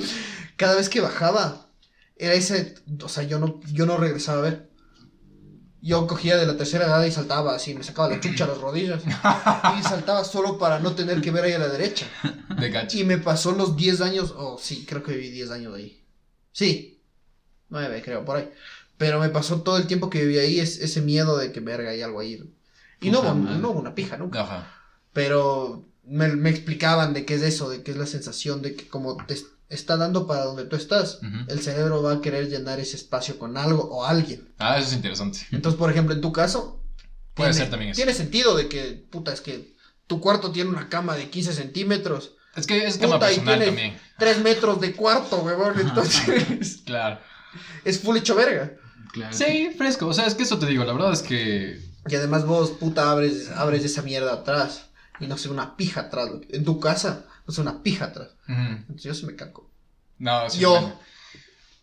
[0.58, 1.70] Cada vez que bajaba,
[2.16, 4.68] era ese, o sea, yo no, yo no regresaba a ver.
[5.80, 8.58] yo cogía de la tercera edad y saltaba así, me sacaba la chucha a las
[8.58, 9.02] rodillas
[9.78, 12.06] y saltaba solo para no tener que ver ahí a la derecha.
[12.58, 12.88] De.
[12.92, 16.04] Y me pasó los 10 años, o sí, creo que viví 10 años ahí.
[16.50, 17.00] Sí,
[17.68, 18.50] 9 creo, por ahí.
[18.96, 21.90] Pero me pasó todo el tiempo que viví ahí es, ese miedo de que verga
[21.90, 22.52] hay algo ahí.
[23.00, 24.40] Y no, no hubo una pija nunca.
[24.40, 24.74] Ajá.
[25.12, 28.88] Pero me, me explicaban de qué es eso, de qué es la sensación de que
[28.88, 29.36] como te
[29.68, 33.56] está dando para donde tú estás, el cerebro va a querer llenar ese espacio con
[33.56, 34.48] algo o alguien.
[34.58, 35.40] Ah, eso es interesante.
[35.52, 36.82] Entonces, por ejemplo, en tu caso,
[37.34, 37.96] Puede tiene- ser también eso.
[37.98, 39.74] Tiene sentido de que, puta, es que
[40.06, 43.58] tu cuarto tiene una cama de 15 centímetros, Es que es tema Puta, y personal
[43.60, 44.00] tienes- también.
[44.18, 47.20] 3 metros de cuarto, huevón, entonces Claro.
[47.84, 48.72] es full hecho verga.
[49.12, 49.36] Claro.
[49.36, 50.06] Sí, fresco.
[50.06, 50.84] O sea, es que eso te digo.
[50.84, 51.80] La verdad es que.
[52.08, 54.86] Y además vos, puta, abres, abres esa mierda atrás
[55.20, 56.30] y no sé, una pija atrás.
[56.50, 58.28] En tu casa, sé, una pija atrás.
[58.48, 59.68] Entonces yo se me caco.
[60.18, 60.60] No, sí.
[60.60, 60.98] Yo.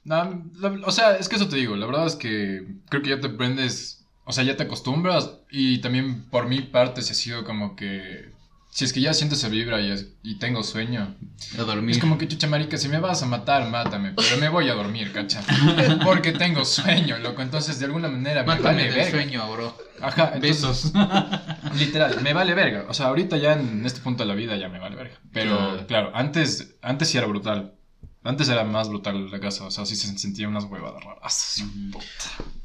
[0.04, 1.76] No, la- o sea, es que eso te digo.
[1.76, 4.06] La verdad es que creo que ya te aprendes.
[4.26, 5.32] O sea, ya te acostumbras.
[5.50, 8.32] Y también por mi parte se ha sido como que.
[8.76, 11.16] Si es que ya siento esa vibra y, es- y tengo sueño.
[11.58, 11.92] A dormir.
[11.96, 14.12] Es como que, chucha marica, si me vas a matar, mátame.
[14.18, 15.42] Pero me voy a dormir, cacha.
[16.04, 17.42] Porque tengo sueño, loco.
[17.42, 19.12] Entonces, de alguna manera, me Mátame vale verga.
[19.12, 19.78] sueño, bro.
[20.02, 20.92] Ajá, entonces, Besos.
[21.80, 22.84] Literal, me vale verga.
[22.90, 25.16] O sea, ahorita ya en este punto de la vida ya me vale verga.
[25.32, 25.88] Pero Claro.
[25.88, 27.76] claro, antes, antes sí era brutal.
[28.26, 29.66] Antes era más brutal la casa.
[29.66, 31.64] O sea, sí se sentía unas huevadas raras.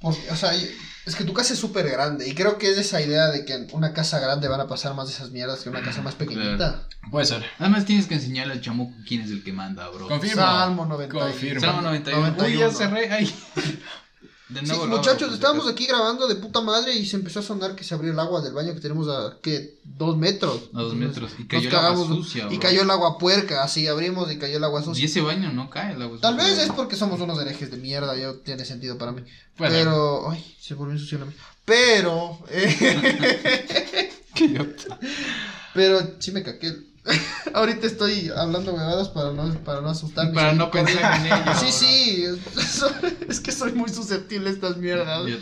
[0.01, 3.01] Porque, o sea, es que tu casa es súper grande y creo que es esa
[3.03, 5.69] idea de que en una casa grande van a pasar más de esas mierdas que
[5.69, 6.89] en una casa más pequeñita.
[7.11, 7.45] Puede ser.
[7.59, 10.09] Además tienes que enseñarle al chamuco quién es el que manda, bro.
[10.09, 10.43] Confirmo.
[10.43, 11.19] Salmo 90.
[11.19, 11.61] Confirmo.
[11.61, 12.27] Salmo 91.
[12.27, 12.59] Uy, 91.
[12.59, 13.13] ya cerré.
[13.13, 13.35] Ay.
[14.51, 17.39] De Sí, nuevo abro, muchachos, si estábamos aquí grabando de puta madre y se empezó
[17.41, 19.79] a sonar que se abrió el agua del baño que tenemos a, ¿qué?
[19.85, 20.71] Dos metros.
[20.75, 21.31] A dos metros.
[21.39, 24.65] Y cayó el agua sucia, y cayó el agua puerca, así abrimos y cayó el
[24.65, 25.05] agua Y sucia.
[25.07, 27.77] ese baño no cae el agua Tal sucia, vez es porque somos unos herejes de
[27.77, 29.23] mierda, ya tiene sentido para mí.
[29.57, 31.37] Pero, ay, se volvió ensuciar la mía.
[31.65, 34.99] Pero, eh, Qué idiota.
[35.75, 36.90] pero sí me caqué.
[37.55, 40.35] Ahorita estoy hablando huevadas para no, para no asustarme.
[40.35, 41.53] Para Sí, no pensar en ello.
[41.59, 42.25] Sí, sí,
[43.29, 45.27] es, que soy muy susceptible a estas mierdas.
[45.27, 45.37] Yo.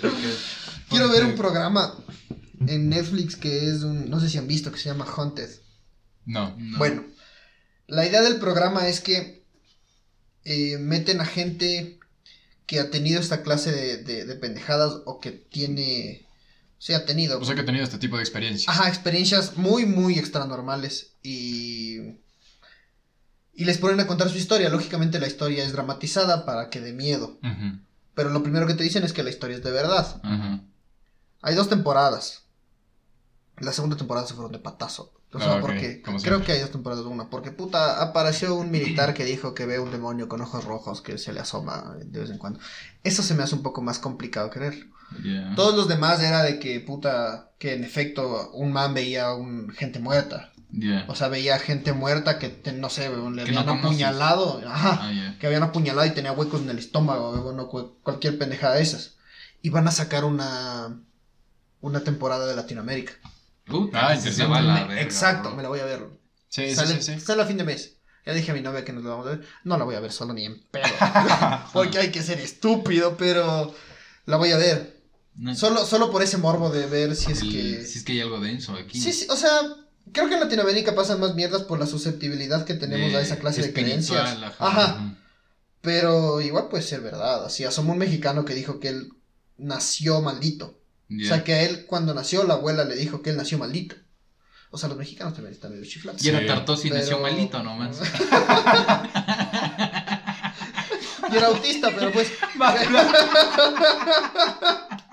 [0.88, 1.94] Quiero ver un programa
[2.66, 5.50] en Netflix que es un, no sé si han visto, que se llama Haunted.
[6.24, 6.54] No.
[6.56, 6.78] No.
[6.78, 7.04] Bueno,
[7.86, 9.44] la idea del programa es que
[10.44, 11.98] eh, meten a gente
[12.66, 16.26] que ha tenido esta clase de, de- de pendejadas o que tiene,
[16.78, 18.68] sea, ha tenido, O sea que he tenido este tipo de experiencias.
[18.68, 21.98] ajá, experiencias muy, muy extranormales y,
[23.52, 24.68] y les ponen a contar su historia.
[24.68, 27.38] Lógicamente la historia es dramatizada para que dé miedo,
[28.14, 30.20] pero lo primero que te dicen es que la historia es de verdad.
[30.22, 30.60] Ajá.
[31.42, 32.44] Hay dos temporadas.
[33.58, 35.14] La segunda temporada se fueron de patazo.
[35.32, 37.28] O sea, Ah, porque creo que hay dos temporadas, una.
[37.28, 41.18] Porque puta, apareció un militar que dijo que ve un demonio con ojos rojos que
[41.18, 42.60] se le asoma de vez en cuando.
[43.04, 44.88] Eso se me hace un poco más complicado creer.
[45.56, 49.98] Todos los demás era de que puta, que en efecto un man veía un gente
[49.98, 50.52] muerta.
[51.08, 54.60] O sea, veía gente muerta que, te- no sé, le Que habían apuñalado.
[54.66, 55.38] Ajá Ah, ya.
[55.38, 59.16] que habían apuñalado y tenía huecos en el estómago, bueno, cu- cualquier pendejada de esas.
[59.62, 61.00] Y van a sacar una
[61.80, 63.12] una temporada de Latinoamérica.
[63.64, 64.14] Puta, Ah,
[64.50, 65.56] va a la verga, Exacto, bro.
[65.56, 66.06] me la voy a ver.
[66.48, 67.20] Sí, sí, sale, sí, sí.
[67.20, 67.96] sale a fin de mes.
[68.26, 69.46] Ya dije a mi novia que nos la vamos a ver.
[69.64, 70.84] No la voy a ver solo ni en pedo.
[71.72, 73.72] porque hay que ser estúpido, pero
[74.26, 74.97] la voy a ver.
[75.38, 77.84] No, Solo, solo por ese morbo de ver si es el- que...
[77.86, 79.00] Si es que hay algo denso aquí.
[79.00, 79.60] Sí, sí, o sea,
[80.12, 83.62] creo que en Latinoamérica pasan más mierdas por la susceptibilidad que tenemos a esa clase
[83.62, 84.36] de creencias.
[84.58, 84.60] ajá.
[84.66, 85.14] Ajá.
[85.80, 87.44] Pero igual puede ser verdad.
[87.44, 89.12] Así asomó un mexicano que dijo que él
[89.56, 90.80] nació maldito.
[91.10, 93.94] O sea, que a él cuando nació la abuela le dijo que él nació maldito.
[94.70, 96.22] O sea, los mexicanos también están medio chiflados.
[96.22, 96.46] Y era Sí.
[96.46, 97.96] Tartosi y nació malito nomás.
[101.30, 102.28] Y era autista, pero pues...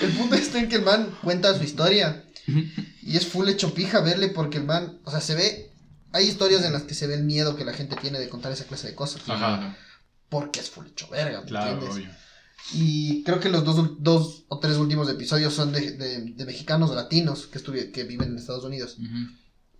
[0.00, 2.24] el punto está en que el man cuenta su historia.
[3.02, 5.72] Y es full hecho pija verle porque el man, o sea, se ve...
[6.12, 8.50] Hay historias en las que se ve el miedo que la gente tiene de contar
[8.52, 9.20] esa clase de cosas.
[9.28, 9.76] Ajá.
[10.30, 11.96] Porque es full hecho verga, ¿me Claro, entiendes?
[11.98, 12.10] obvio.
[12.72, 16.94] Y creo que los dos, dos o tres últimos episodios son de, de- de mexicanos
[16.94, 18.96] latinos que, que viven en Estados Unidos.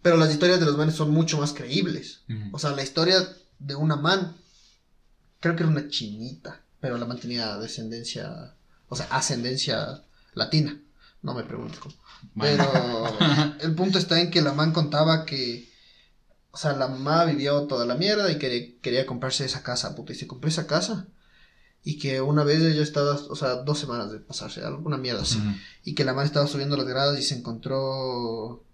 [0.03, 2.21] Pero las historias de los manes son mucho más creíbles.
[2.53, 3.27] O sea, la historia
[3.59, 4.37] de una man,
[5.41, 8.55] creo que era una chinita, pero la man tenía descendencia,
[8.89, 10.03] o sea, ascendencia
[10.35, 10.81] latina.
[11.23, 11.95] No me preguntes cómo.
[12.35, 12.67] Bueno.
[12.73, 15.71] Pero el punto está en que la man contaba que,
[16.51, 20.13] o sea, la mamá vivió toda la mierda y que quería comprarse esa casa, puta,
[20.13, 21.09] y se compró esa casa.
[21.85, 25.39] Y que una vez ella estaba, o sea, dos semanas de pasarse, alguna mierda así.
[25.85, 28.65] Y que la man estaba subiendo las gradas y se encontró,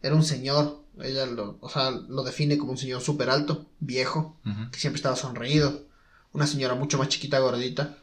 [0.00, 4.38] era un señor, ella lo, o sea, lo define como un señor súper alto, viejo,
[4.70, 5.86] que siempre estaba sonreído.
[6.32, 7.96] Una señora mucho más chiquita, gordita,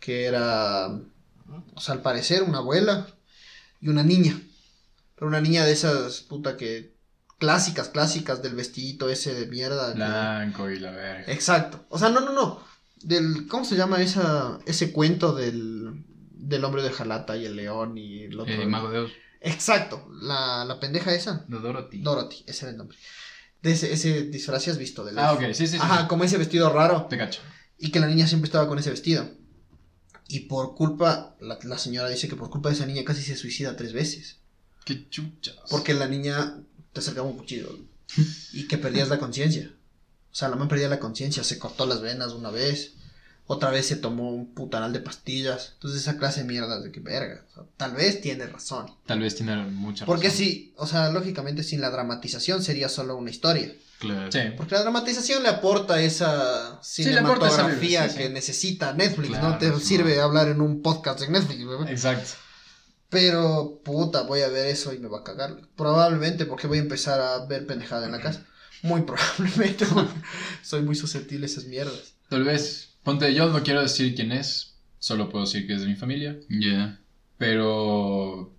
[0.00, 0.98] que era,
[1.74, 3.06] o sea, al parecer una abuela
[3.80, 4.40] y una niña.
[5.14, 6.94] Pero una niña de esas, puta, que
[7.38, 9.88] clásicas, clásicas del vestidito ese de mierda.
[9.90, 11.32] que- Blanco y la verga.
[11.32, 11.84] Exacto.
[11.88, 12.64] O sea, no, no, no.
[13.02, 17.96] Del, ¿Cómo se llama esa, ese cuento del, del hombre de Jalata y el león
[17.98, 18.52] y el otro?
[18.54, 19.12] Eh, Mago de Oz.
[19.40, 20.08] Exacto.
[20.20, 21.44] La, la pendeja esa.
[21.46, 21.98] De Dorothy.
[22.02, 22.96] Dorothy, ese era el nombre.
[23.62, 25.44] De ese, ese disfraz ¿sí has visto del Ah, elfo?
[25.46, 25.78] ok, sí, sí, sí.
[25.80, 27.06] Ajá, como ese vestido raro.
[27.08, 27.40] Te cacho.
[27.78, 29.28] Y que la niña siempre estaba con ese vestido.
[30.28, 33.36] Y por culpa, la, la señora dice que por culpa de esa niña casi se
[33.36, 34.38] suicida tres veces.
[34.84, 35.56] Qué chuchas.
[35.70, 36.62] Porque la niña
[36.92, 37.78] te acercaba un cuchillo.
[38.52, 39.72] Y que perdías la conciencia.
[40.30, 42.92] O sea, la man perdía la conciencia, se cortó las venas una vez.
[43.48, 45.72] Otra vez se tomó un putanal de pastillas.
[45.74, 47.44] Entonces esa clase de mierda de que verga.
[47.50, 48.86] o sea, tal vez tiene razón.
[49.06, 50.38] Tal vez tiene mucha Porque razón.
[50.38, 53.72] sí, o sea, lógicamente sin la dramatización sería solo una historia.
[53.98, 54.30] Claro.
[54.30, 54.40] Sí.
[54.56, 59.48] Porque la dramatización le aporta esa le aporta esa cinematografía sí, que necesita Netflix, Claro,
[59.50, 59.58] ¿no?
[59.58, 59.78] Te no.
[59.80, 61.90] sirve hablar en un podcast de Netflix, bebé.
[61.90, 62.30] Exacto.
[63.08, 65.56] Pero, puta, voy a ver eso y me va a cagar.
[65.76, 68.44] Probablemente porque voy a empezar a ver pendejada en la casa.
[68.82, 69.86] Muy probablemente.
[69.94, 70.12] porque
[70.62, 72.14] Soy muy susceptible a esas mierdas.
[72.28, 75.86] Tal vez, ponte, yo no quiero decir quién es, solo puedo decir que es de
[75.86, 76.98] mi familia, Ya.
[77.38, 78.52] pero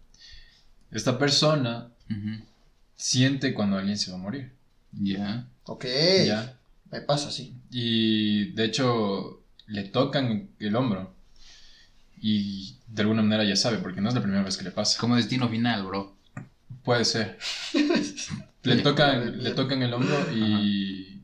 [0.89, 1.89] esta persona
[2.95, 4.53] siente cuando alguien se va a morir.
[4.93, 5.47] Ya.
[5.65, 5.85] Ok.
[6.25, 6.57] ¿Ya?
[6.91, 7.53] Me pasa así.
[7.69, 11.13] Y de hecho le tocan el hombro
[12.21, 14.97] y de alguna manera ya sabe, porque no es la primera vez que le pasa.
[14.99, 16.15] Como destino final, bro.
[16.83, 17.37] Puede ser.
[18.63, 21.21] Le tocan, le tocan el hombro y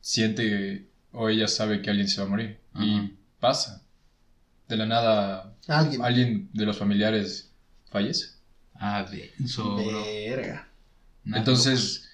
[0.00, 2.58] siente o ella sabe que alguien se va a morir.
[2.74, 2.84] Ajá.
[2.84, 3.82] Y pasa.
[4.68, 6.02] De la nada, Alguien.
[6.02, 7.50] alguien de los familiares
[7.90, 8.30] fallece.
[8.74, 9.76] Ah, denso.
[9.76, 10.68] Verga.
[11.26, 12.08] Entonces,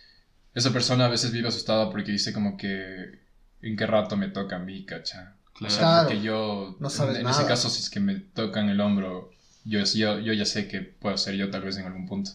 [0.55, 3.21] esa persona a veces vive asustada porque dice como que
[3.63, 5.35] en qué rato me toca a mí, cacha.
[5.55, 5.75] Claro.
[5.75, 7.39] O sea, porque yo, No sabes en, en nada.
[7.39, 9.31] ese caso, si es que me tocan el hombro,
[9.65, 12.33] yo, yo, yo ya sé que puedo ser yo tal vez en algún punto.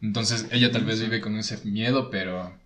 [0.00, 2.56] Entonces, ella tal vez vive con ese miedo, pero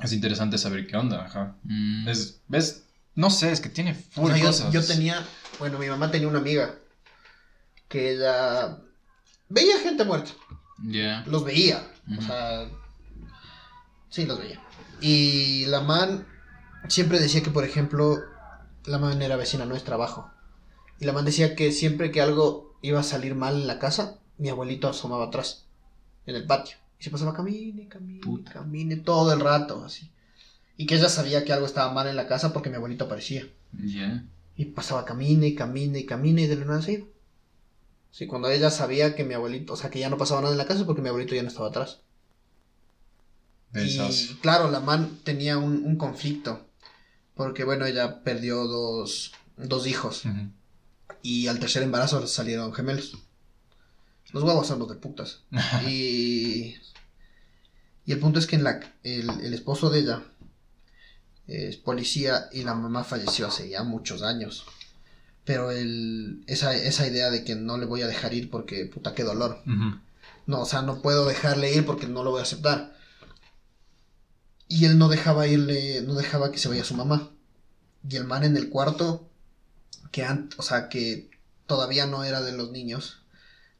[0.00, 1.56] es interesante saber qué onda, ajá.
[1.64, 2.84] Mm, Es, ¿Ves?
[3.14, 4.72] No sé, es que tiene O full sea, cosas.
[4.72, 5.24] yo tenía,
[5.58, 6.74] bueno, mi mamá tenía una amiga
[7.88, 8.78] que ella
[9.48, 10.32] veía gente muerta,
[10.84, 11.22] Ya.
[11.26, 11.82] los veía,
[12.18, 12.68] o sea,
[14.10, 14.60] sí, los veía.
[15.00, 16.26] Y la man
[16.88, 18.18] siempre decía que, por ejemplo,
[18.84, 20.30] la man era vecina nuestra abajo.
[21.00, 24.18] Y la man decía que siempre que algo iba a salir mal en la casa,
[24.38, 25.66] mi abuelito asomaba atrás,
[26.26, 26.76] en el patio.
[26.98, 28.52] Y se pasaba camine, camine, Puta.
[28.52, 30.10] camine, todo el rato, así.
[30.76, 33.46] Y que ella sabía que algo estaba mal en la casa porque mi abuelito aparecía.
[33.72, 34.24] Ya.
[34.56, 37.06] Y pasaba camine, camine, camine y de la nada se iba.
[38.10, 40.58] Sí, cuando ella sabía que mi abuelito, o sea, que ya no pasaba nada en
[40.58, 42.00] la casa porque mi abuelito ya no estaba atrás.
[43.74, 43.98] Y
[44.40, 46.66] claro, la man tenía un, un conflicto.
[47.34, 50.22] Porque bueno, ella perdió dos, dos hijos.
[51.22, 53.18] Y al tercer embarazo salieron gemelos.
[54.32, 55.40] Los huevos son los de putas.
[55.86, 56.76] y,
[58.04, 60.22] y el punto es que en la, el, el esposo de ella
[61.46, 64.66] es policía y la mamá falleció hace ya muchos años.
[65.44, 69.14] Pero el, esa, esa idea de que no le voy a dejar ir porque puta
[69.14, 69.62] qué dolor.
[70.46, 72.96] No, o sea, no puedo dejarle ir porque no lo voy a aceptar.
[74.68, 77.30] Y él no dejaba irle, no dejaba que se vaya su mamá.
[78.08, 79.28] Y el man en el cuarto,
[80.10, 81.30] que o sea, que
[81.66, 83.20] todavía no era de los niños,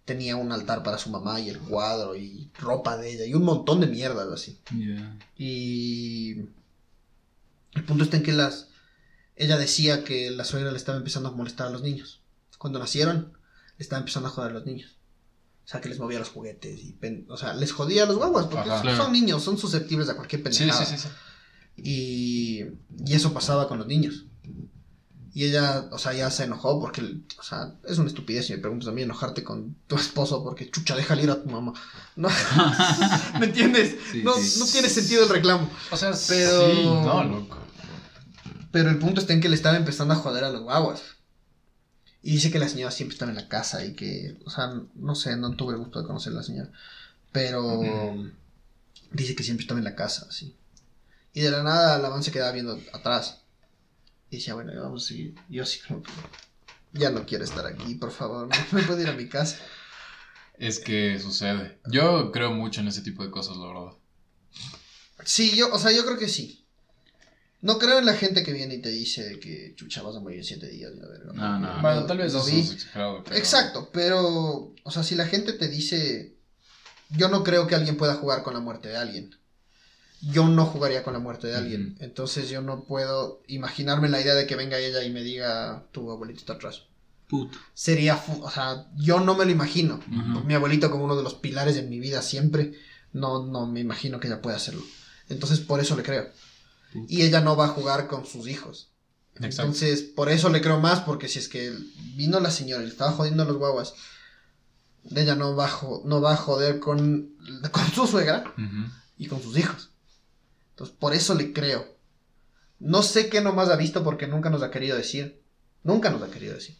[0.07, 3.43] tenía un altar para su mamá y el cuadro y ropa de ella y un
[3.45, 4.59] montón de mierdas así.
[5.37, 6.37] Y
[7.75, 8.69] el punto está en que las
[9.37, 12.23] ella decía que la suegra le estaba empezando a molestar a los niños.
[12.57, 13.33] Cuando nacieron,
[13.77, 14.97] le estaba empezando a joder a los niños.
[15.67, 18.17] O sea, que les movía los juguetes y pen- o sea, les jodía a los
[18.17, 18.81] guaguas porque Ajá.
[18.83, 18.97] Claro.
[18.97, 20.87] son niños, son susceptibles a cualquier Sí, pendejada.
[20.87, 21.09] sí, sí, sí.
[21.77, 22.65] Y,
[23.05, 24.25] y eso pasaba con los niños.
[25.37, 27.03] Y ella, o sea, ya se enojó porque,
[27.39, 30.71] o sea, es una estupidez si me preguntas a mí enojarte con tu esposo porque
[30.71, 31.75] chucha, déjale ir a tu mamá.
[32.17, 32.31] No,
[33.39, 33.97] ¿Me entiendes?
[34.11, 34.59] Sí, no, sí.
[34.59, 35.69] no tiene sentido el reclamo.
[35.91, 37.59] O sea, Pero- sí, no, loco.
[38.73, 41.03] Pero el punto está en que le estaba empezando a joder a los guaguas.
[42.23, 45.15] Y dice que la señora siempre estaba en la casa y que, o sea, no
[45.15, 46.71] sé, no tuve el gusto de conocer a la señora.
[47.33, 47.83] Pero
[49.13, 50.57] dice que siempre estaba en la casa, así.
[51.35, 53.43] Y de la nada la man se quedaba viendo atrás.
[54.31, 55.35] Y decía, bueno, ya vamos a seguir.
[55.49, 56.11] Yo así como que,
[56.93, 59.59] ya no quiero estar aquí, por favor, me puedo ir a mi casa.
[60.59, 61.79] Es que sucede.
[61.91, 63.93] Yo creo mucho en ese tipo de cosas, la verdad.
[65.25, 66.65] Sí, yo, o sea, yo creo que sí.
[67.63, 70.39] No creo en la gente que viene y te dice que chucha vas a morir
[70.39, 70.93] en siete días.
[70.95, 71.33] la verga.
[71.33, 71.83] No, no.
[71.83, 73.25] Bueno, tal vez eso es exagerado.
[73.25, 76.37] pero- Exacto, pero, o sea, si la gente te dice,
[77.11, 79.35] yo no creo que alguien pueda jugar con la muerte de alguien.
[80.23, 81.97] Yo no jugaría con la muerte de alguien.
[82.01, 86.11] Entonces yo no puedo imaginarme la idea de que venga ella y me diga, tu
[86.11, 86.85] abuelito está atrás.
[87.29, 87.59] Puto.
[87.75, 90.01] sería, o sea, yo no me lo imagino.
[90.45, 92.73] Mi abuelito como uno de los pilares de mi vida siempre,
[93.13, 94.83] no, no me imagino que ella pueda hacerlo.
[95.29, 96.29] Entonces, por eso le creo.
[97.09, 98.91] Y ella no va a jugar con sus hijos.
[99.35, 99.63] Exacto.
[99.63, 101.77] Entonces, por eso le creo más, porque si es que
[102.15, 103.95] vino la señora y le estaba jodiendo a los guaguas,
[105.15, 105.71] ella no va
[106.05, 107.35] no va a joder con,
[107.71, 108.55] con su suegra
[109.19, 109.91] y con sus hijos.
[110.77, 111.97] Entonces, por eso le creo.
[112.79, 115.43] No sé qué nomás ha visto porque nunca nos ha querido decir.
[115.83, 116.77] Nunca nos ha querido decir.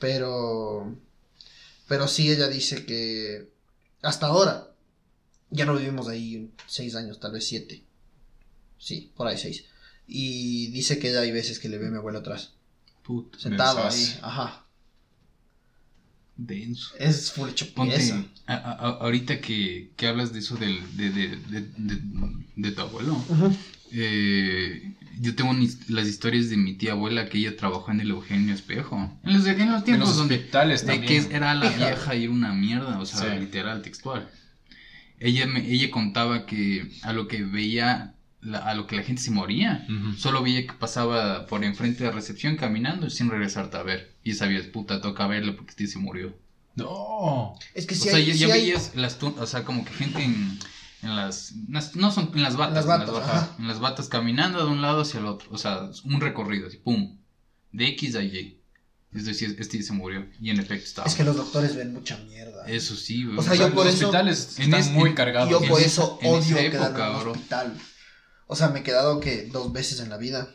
[0.00, 0.96] Pero.
[1.86, 3.52] Pero sí, ella dice que.
[4.02, 4.72] Hasta ahora.
[5.50, 7.84] Ya no vivimos ahí seis años, tal vez siete.
[8.76, 9.66] Sí, por ahí seis.
[10.08, 12.54] Y dice que ella hay veces que le ve a mi abuelo atrás.
[13.04, 13.38] Puto.
[13.38, 14.18] Sentado ahí.
[14.20, 14.66] Ajá.
[16.40, 16.94] Denso.
[16.98, 18.24] Es full hecho Ponte, pieza.
[18.46, 22.00] a- a- a- ahorita que, que hablas de eso del, de, de, de, de-
[22.56, 23.22] de tu abuelo,
[23.90, 25.52] eh, yo tengo
[25.88, 29.12] las historias de mi tía abuela que ella trabajó en el Eugenio Espejo.
[29.24, 31.28] En los, en los En tiempos los donde hospitales de también.
[31.28, 33.40] que era la vieja y era una mierda, o sea, Sí.
[33.40, 34.30] literal, textual.
[35.20, 39.20] Ella, me, ella contaba que a lo que veía, la- a lo que la gente
[39.22, 39.86] se moría,
[40.16, 44.14] solo veía que pasaba por enfrente de la recepción caminando sin regresarte a ver.
[44.22, 46.36] Y sabías, puta, toca verle porque este se murió.
[46.76, 47.54] No.
[47.74, 48.26] Es que O si sea, hay.
[48.26, 50.58] ya, sí ya hay- veías las o sea, como que gente en,
[51.02, 51.52] en las,
[51.96, 54.80] no son en las batas, Las en batas, batas, en las batas caminando de un
[54.82, 57.16] lado hacia el otro, o sea, un recorrido, así, pum,
[57.72, 58.54] de X a Y.
[59.14, 61.08] Es decir, este se murió y en efecto estaba.
[61.08, 62.66] Es que los doctores ven mucha mierda.
[62.68, 63.24] Eso sí.
[63.24, 65.50] O sea, O yo por los eso- hospitales en están este- muy en- cargados.
[65.50, 67.32] Yo en por esa- eso en odio esa quedarme época, en un bro.
[67.32, 67.78] hospital.
[68.48, 70.52] O sea, me he quedado que dos veces en la vida.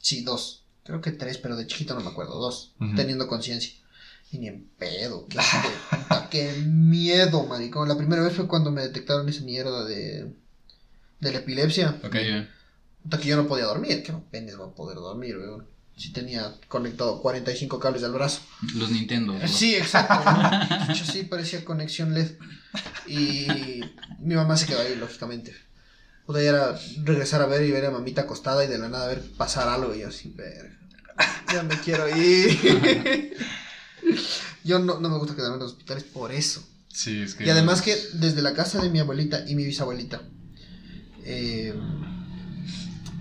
[0.00, 0.62] Sí, dos.
[0.84, 2.38] Creo que tres, pero de chiquito no me acuerdo.
[2.38, 2.72] Dos.
[2.96, 3.74] Teniendo conciencia.
[4.30, 5.26] Y ni en pedo.
[5.28, 5.38] Qué,
[5.90, 6.28] puta,
[6.66, 7.88] miedo, maricón.
[7.88, 10.32] La primera vez fue cuando me detectaron esa mierda de...
[11.20, 12.00] De la epilepsia.
[12.04, 12.14] Ok.
[12.14, 12.48] Ya.
[13.02, 14.02] Puta, que yo no podía dormir.
[14.04, 15.66] Que no penes va a poder dormir, weón.
[15.96, 18.42] Si tenía conectado 45 cables al brazo.
[18.76, 19.34] Los Nintendo.
[19.34, 19.48] bro.
[19.48, 20.14] Sí, exacto.
[20.24, 20.86] ¿no?
[20.94, 22.30] Chucha, sí, parecía conexión LED.
[23.08, 23.80] Y
[24.20, 25.54] mi mamá se quedó ahí, lógicamente.
[26.28, 29.06] Puta, ya era regresar a ver y ver a mamita acostada y de la nada
[29.06, 30.78] ver pasar algo y yo así, verga.
[31.50, 33.34] Ya me quiero ir.
[34.62, 36.62] Yo no, no me gusta quedarme en los hospitales por eso.
[36.88, 37.46] Sí, es que.
[37.46, 40.20] Y además que desde la casa de mi abuelita y mi bisabuelita,
[41.24, 41.72] eh,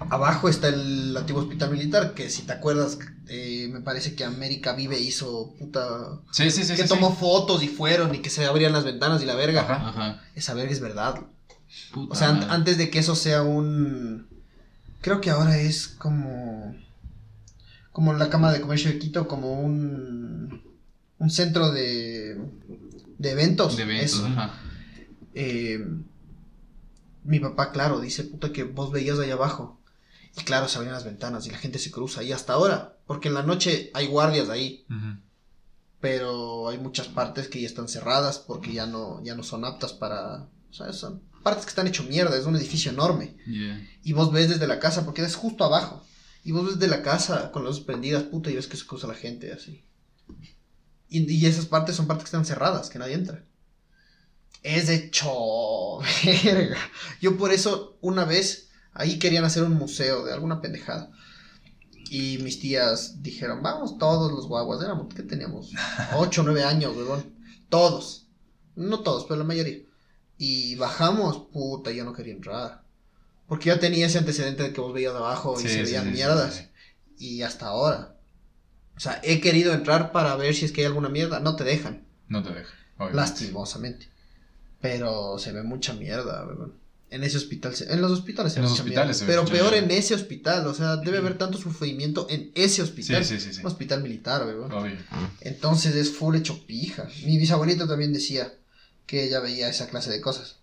[0.09, 2.99] abajo está el antiguo hospital militar, que si te acuerdas,
[3.29, 6.19] eh, me parece que América Vive hizo puta...
[6.33, 6.75] Sí, sí, sí.
[6.75, 7.17] que sí, tomó sí.
[7.21, 9.61] fotos y fueron y que se abrían las ventanas y la verga.
[9.61, 9.87] Ajá.
[9.87, 10.23] Ajá.
[10.35, 11.21] Esa verga es verdad.
[11.93, 14.27] Puta O sea, an- antes de que eso sea un...
[15.01, 16.75] Creo que ahora es como...
[17.91, 20.61] Como la Cámara de Comercio de Quito, como un...
[21.19, 22.39] Un centro de...
[23.17, 23.75] De eventos.
[23.75, 24.25] De eventos, Eso.
[24.27, 24.53] ajá.
[25.33, 25.85] Eh,
[27.23, 29.79] mi papá, claro, dice, puta, que vos veías ahí abajo.
[30.37, 32.21] Y claro, se abrían las ventanas y la gente se cruza.
[32.23, 34.85] Y hasta ahora, porque en la noche hay guardias ahí,
[35.99, 39.93] pero hay muchas partes que ya están cerradas porque ya no, ya no son aptas
[39.93, 40.43] para...
[40.69, 43.37] O sea, son partes que están hecho mierda, es un edificio enorme.
[44.03, 46.05] Y vos ves desde la casa, porque es justo abajo.
[46.43, 48.85] Y vos ves desde la casa con las luces prendidas, puta, y ves que se
[48.85, 49.85] cruza la gente así.
[51.07, 53.45] Y, y esas partes son partes que están cerradas, que nadie entra.
[54.61, 55.99] Es de cho,
[56.43, 56.77] verga.
[57.21, 61.11] Yo por eso, una vez, ahí querían hacer un museo de alguna pendejada.
[62.09, 65.71] Y mis tías dijeron, vamos todos los guaguas, éramos, ¿qué teníamos?
[66.13, 67.37] 8 o 9 años, weón.
[67.69, 68.27] Todos.
[68.75, 69.86] No todos, pero la mayoría.
[70.37, 72.81] Y bajamos, puta, yo no quería entrar.
[73.47, 76.11] Porque ya tenía ese antecedente de que vos veías abajo y Sí, se veían sí,
[76.11, 76.55] mierdas.
[76.55, 76.63] sí.
[77.17, 78.15] Y hasta ahora.
[78.95, 81.39] O sea, he querido entrar para ver si es que hay alguna mierda.
[81.39, 82.73] No te dejan, No te deja.
[82.97, 83.15] obviamente.
[83.15, 84.07] lastimosamente.
[84.81, 86.73] Pero se ve mucha mierda, weón.
[87.09, 89.41] En ese hospital, se- en los hospitales se En ve los mucha hospitales mierda.
[89.45, 90.67] Pero peor en ese hospital.
[90.67, 93.23] O sea, debe haber tanto sufrimiento en ese hospital.
[93.23, 93.61] Sí, sí, sí.
[93.61, 94.71] Un hospital militar, weón.
[94.71, 94.97] Obvio.
[95.41, 97.07] Entonces es full hecho pija.
[97.25, 98.53] Mi bisabuelita también decía
[99.07, 100.57] que ella veía esa clase de cosas.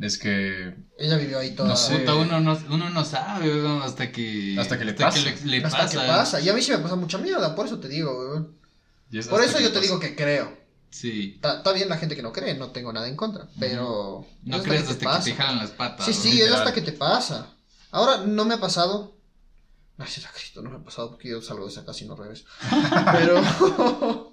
[0.00, 0.74] Es que.
[0.98, 1.68] Ella vivió ahí toda.
[1.68, 1.98] No sé.
[1.98, 4.56] Puta, uno no, uno no sabe, weón, hasta que...
[4.58, 5.18] Hasta que le pasa.
[5.18, 6.00] le, le hasta pasa.
[6.00, 6.40] que pasa.
[6.40, 8.56] Y a mí sí me pasa mucha mierda, por eso te digo, weón.
[9.12, 9.80] es Por eso yo te pasa.
[9.82, 10.56] digo que creo.
[10.90, 11.40] Sí.
[11.42, 13.48] Está bien la gente que no cree, no tengo nada en contra.
[13.58, 14.26] Pero.
[14.42, 15.24] No es crees hasta que pasa.
[15.24, 16.06] te jalan las patas.
[16.06, 17.48] Sí, sí, es hasta que te pasa.
[17.90, 19.16] Ahora no me ha pasado.
[19.98, 22.16] Gracias a Cristo, no me ha pasado porque yo salgo de esa casa y no
[22.16, 22.44] regreso.
[23.12, 24.32] Pero.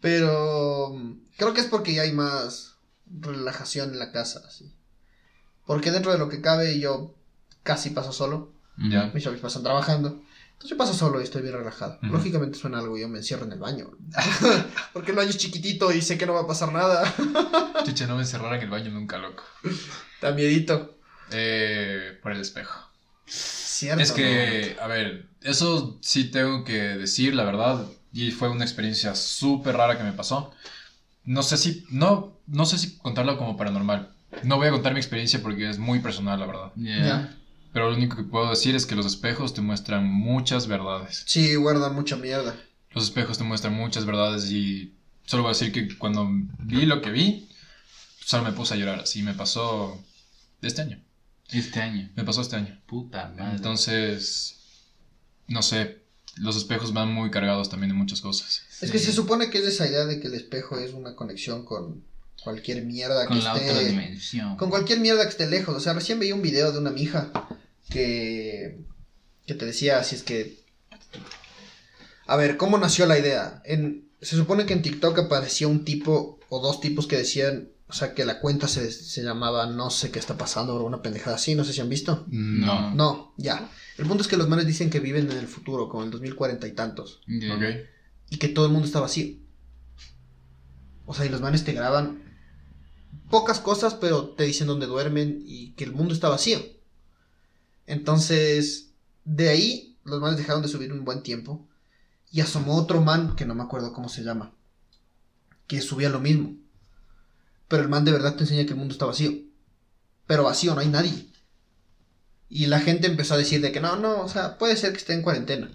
[0.00, 0.96] pero.
[1.36, 2.74] Creo que es porque ya hay más
[3.06, 4.72] relajación en la casa, así.
[5.66, 7.14] Porque dentro de lo que cabe yo
[7.62, 8.52] casi paso solo.
[8.76, 9.10] Ya.
[9.14, 10.22] Mis chavos pasan trabajando.
[10.52, 11.98] Entonces yo paso solo y estoy bien relajado.
[12.02, 13.90] Lógicamente suena algo y yo me encierro en el baño.
[14.92, 17.02] Porque el baño es chiquitito y sé que no va a pasar nada.
[17.84, 19.42] Chucha, no me encerrara en el baño nunca, loco.
[20.20, 20.98] Da miedito.
[21.30, 22.78] Eh, por el espejo.
[23.24, 24.02] Cierto.
[24.02, 29.14] Es que, a ver, eso sí tengo que decir, la verdad, y fue una experiencia
[29.14, 30.52] súper rara que me pasó.
[31.24, 34.12] No sé si, no, no sé si contarlo como paranormal.
[34.42, 36.74] No voy a contar mi experiencia porque es muy personal, la verdad.
[36.76, 37.06] Yeah.
[37.06, 37.36] Ya.
[37.72, 41.24] Pero lo único que puedo decir es que los espejos te muestran muchas verdades.
[41.26, 42.56] Sí, guardan mucha mierda.
[42.92, 44.94] Los espejos te muestran muchas verdades y
[45.24, 47.48] solo voy a decir que cuando vi lo que vi,
[48.24, 49.00] solo me puse a llorar.
[49.00, 50.02] Así me pasó
[50.62, 51.00] este año.
[51.50, 52.10] Este año.
[52.16, 52.80] Me pasó este año.
[52.86, 53.56] Puta madre.
[53.56, 54.60] Entonces,
[55.46, 55.99] no sé,
[56.40, 58.62] los espejos van muy cargados también de muchas cosas.
[58.80, 59.06] Es que Sí.
[59.06, 62.02] se supone que es esa idea de que el espejo es una conexión con
[62.42, 63.70] cualquier mierda Con que la esté...
[63.70, 64.56] otra dimensión.
[64.56, 65.76] Con cualquier mierda que esté lejos.
[65.76, 67.30] O sea, recién veía un video de una mija
[67.90, 68.78] que,
[69.46, 70.58] que te decía si es que...
[72.26, 73.60] A ver, ¿cómo nació la idea?
[73.64, 77.92] En, se supone que en TikTok aparecía un tipo o dos tipos que decían, o
[77.92, 81.36] sea, que la cuenta se, se llamaba no sé qué está pasando o una pendejada
[81.36, 82.24] así, no sé si han visto.
[82.28, 82.94] No.
[82.94, 83.68] No, ya.
[83.98, 86.66] El punto es que los manes dicen que viven en el futuro, como el 2040
[86.68, 87.56] y tantos, Yeah.
[87.56, 87.62] Ok.
[88.30, 89.36] y que todo el mundo está vacío.
[91.04, 92.22] O sea, y los manes te graban
[93.28, 96.60] pocas cosas, pero te dicen dónde duermen y que el mundo está vacío.
[97.86, 98.90] Entonces,
[99.24, 101.66] de ahí, los manes dejaron de subir un buen tiempo.
[102.32, 104.52] Y asomó otro man, que no me acuerdo cómo se llama,
[105.66, 106.54] que subía lo mismo.
[107.70, 109.32] Pero el man de verdad te enseña que el mundo está vacío.
[110.26, 111.28] Pero vacío, no hay nadie.
[112.48, 114.98] Y la gente empezó a decir de que no, no, o sea, puede ser que
[114.98, 115.70] esté en cuarentena.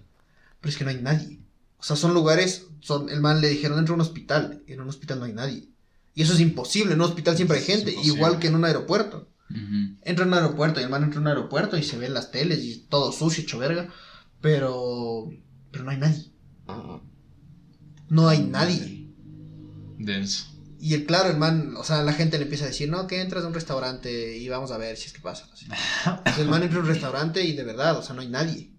[0.60, 1.40] Pero es que no hay nadie.
[1.78, 4.62] O sea, son lugares, son, el man le dijeron, entra a un hospital.
[4.68, 5.70] Y en un hospital no hay nadie.
[6.14, 9.30] Y eso es imposible, en un hospital siempre hay gente, igual que en un aeropuerto.
[10.02, 12.14] Entra en un aeropuerto y el man entra en un aeropuerto y se ve en
[12.14, 13.90] las teles y todo sucio, hecho verga.
[14.42, 15.30] Pero,
[15.72, 16.32] pero no hay nadie.
[18.10, 19.14] No hay nadie.
[19.98, 20.55] Denso.
[20.80, 23.22] Y el claro, el man, o sea, la gente le empieza a decir, no, que
[23.22, 25.48] entras a un restaurante y vamos a ver si es que pasa.
[25.52, 25.68] Así.
[26.06, 28.72] Entonces el man entra a un restaurante y de verdad, o sea, no hay nadie.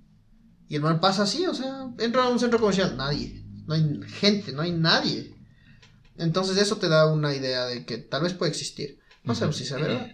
[0.69, 3.45] Y el man pasa así, o sea, entra a un centro comercial, nadie.
[3.67, 5.35] No hay gente, no hay nadie.
[6.17, 8.99] Entonces eso te da una idea de que tal vez puede existir.
[9.25, 10.11] No sabemos si sea verdad.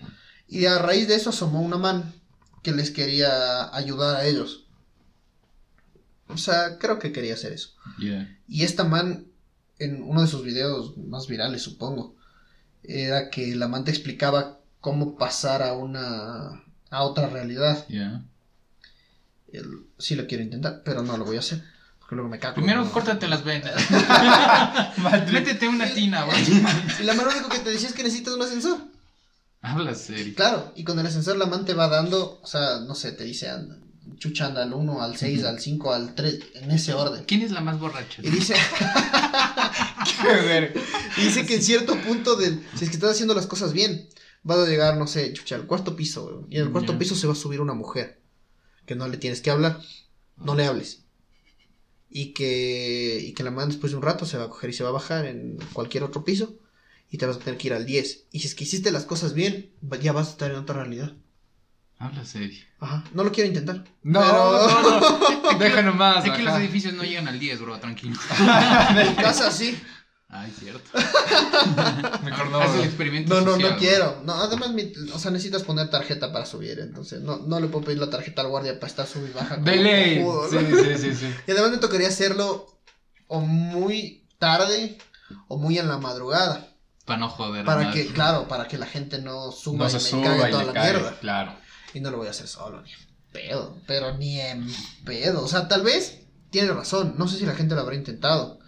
[0.49, 2.15] Y a raíz de eso asomó una man
[2.63, 4.67] que les quería ayudar a ellos.
[6.29, 7.71] O sea, creo que quería hacer eso.
[7.99, 8.39] Yeah.
[8.49, 9.32] Y esta man,
[9.85, 12.15] en uno de sus videos más virales, supongo,
[12.83, 17.87] era que la man te explicaba cómo pasar a una a otra realidad.
[17.89, 18.23] Yeah.
[19.53, 21.63] El- sí lo quiero intentar, pero no lo voy a hacer.
[22.01, 22.55] Porque luego me cago.
[22.55, 22.91] Primero ¿no?
[22.91, 23.75] córtate las venas.
[25.33, 26.45] Métete una tina, güey.
[27.05, 28.79] La man lo único que te decía es que necesitas un ascensor.
[29.63, 30.35] Habla serio.
[30.35, 33.25] Claro, y con el ascensor la man te va dando, o sea, no sé, te
[33.25, 33.77] dice, anda,
[34.19, 37.25] chucha, anda al 1, al 6, al 5, al 3, en ese orden.
[37.25, 38.23] ¿Quién es la más borracha?
[38.23, 38.55] Y dice,
[41.17, 44.09] y dice que en cierto punto del, si es que estás haciendo las cosas bien,
[44.43, 47.27] vas a llegar, no sé, chucha, al cuarto piso, y en el cuarto piso se
[47.27, 48.21] va a subir una mujer,
[48.87, 49.81] que no le tienes que hablar,
[50.37, 51.05] no le hables.
[52.09, 54.75] Y que, y que la man después de un rato se va a coger y
[54.75, 56.59] se va a bajar en cualquier otro piso
[57.09, 58.27] y te vas a tener que ir al 10.
[58.33, 61.15] Y si es que hiciste las cosas bien, ya vas a estar en otra realidad.
[62.03, 62.61] Habla serio.
[62.81, 63.85] Ajá, no lo quiero intentar.
[64.03, 65.59] No, Pero- no, no.
[65.59, 66.25] Déjalo más.
[66.25, 68.19] Es que los edificios no llegan al 10, bro, tranquilo.
[68.97, 69.81] En casa sí.
[70.29, 70.91] Ay, cierto.
[72.25, 72.59] Mejor no.
[72.61, 73.79] Haz el experimento No, no, social, no bro.
[73.79, 74.23] quiero.
[74.25, 76.81] No, además, mi- o sea, necesitas poner tarjeta para subir.
[76.81, 79.57] Entonces, no, no le puedo pedir la tarjeta al guardia para estar sub y baja.
[79.57, 80.23] como De ley.
[80.25, 80.77] cojudo, Sí, ¿no?
[80.79, 81.35] sí, sí, sí.
[81.47, 82.67] Y además me tocaría hacerlo
[83.29, 84.99] o muy tarde
[85.49, 86.67] o muy en la madrugada.
[87.05, 87.65] Para no joder.
[87.67, 90.49] Para que, claro, para que la gente no suba No y se me suba cague
[90.49, 90.93] y toda la cae.
[90.93, 91.17] mierda.
[91.21, 91.62] Claro.
[91.95, 92.99] Y no lo voy a hacer solo, ni en
[93.33, 93.79] pedo.
[93.87, 94.67] Pero ni en
[95.05, 95.43] pedo.
[95.45, 96.21] O sea, tal vez
[96.51, 97.15] tiene razón.
[97.19, 98.59] No sé si la gente lo habrá intentado.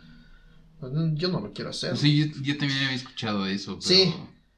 [0.80, 1.96] Pues Yo no lo quiero hacer.
[1.96, 3.78] Sí, yo, yo también había escuchado eso.
[3.78, 3.88] Pero...
[3.88, 4.14] Sí.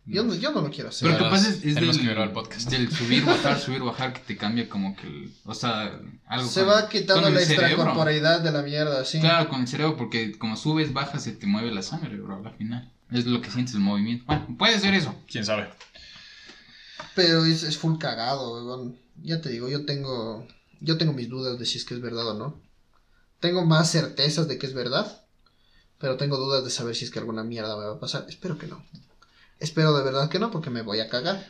[0.08, 1.08] Yo, no, yo no lo quiero hacer.
[1.10, 2.70] Pero lo que Tenemos- pasa es, es del, que el podcast.
[2.70, 6.60] del subir, bajar, subir, bajar, que te cambia como que, el- o sea, algo Se
[6.60, 9.18] con- va quitando la extracorporeidad de la mierda, sí.
[9.18, 12.54] Claro, con el cerebro, porque como subes, bajas, se te mueve la sangre, bro, al
[12.54, 12.92] final.
[13.10, 14.24] Es lo que sientes el movimiento.
[14.26, 15.12] Bueno, puede ser eso.
[15.28, 15.68] ¿Quién sabe?
[17.16, 19.00] Pero es, es full cagado, weón.
[19.22, 20.46] Ya te digo, yo tengo.
[20.80, 22.60] Yo tengo mis dudas de si es que es verdad o no.
[23.40, 25.24] Tengo más certezas de que es verdad.
[25.98, 28.26] Pero tengo dudas de saber si es que alguna mierda me va a pasar.
[28.28, 28.84] Espero que no.
[29.58, 31.42] Espero de verdad que no, porque me voy a cagar.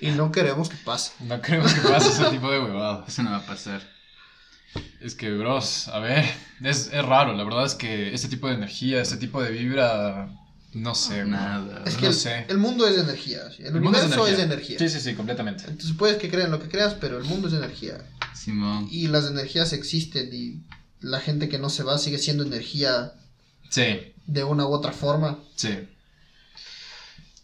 [0.00, 1.12] Y no queremos que pase.
[1.20, 3.08] No creemos que pase ese tipo de huevadas.
[3.08, 3.80] Eso no va a pasar.
[5.00, 6.24] Es que, bros, a ver,
[6.64, 7.32] es, es raro.
[7.34, 10.28] La verdad es que este tipo de energía, este tipo de vibra,
[10.72, 11.20] no sé.
[11.22, 11.30] bro.
[11.32, 11.82] Nada.
[11.86, 12.46] Es que No el, sé.
[12.48, 13.50] el mundo es energía.
[13.50, 13.62] ¿sí?
[13.62, 14.78] El, El mundo universo es energía.
[14.78, 15.64] Sí, sí, sí, completamente.
[15.64, 17.98] Entonces puedes que crean lo que creas, pero el mundo es energía.
[18.34, 18.88] Simón.
[18.90, 20.62] Y las energías existen y
[21.00, 23.12] la gente que no se va sigue siendo energía
[23.70, 25.38] Sí, de una u otra forma.
[25.56, 25.88] sí.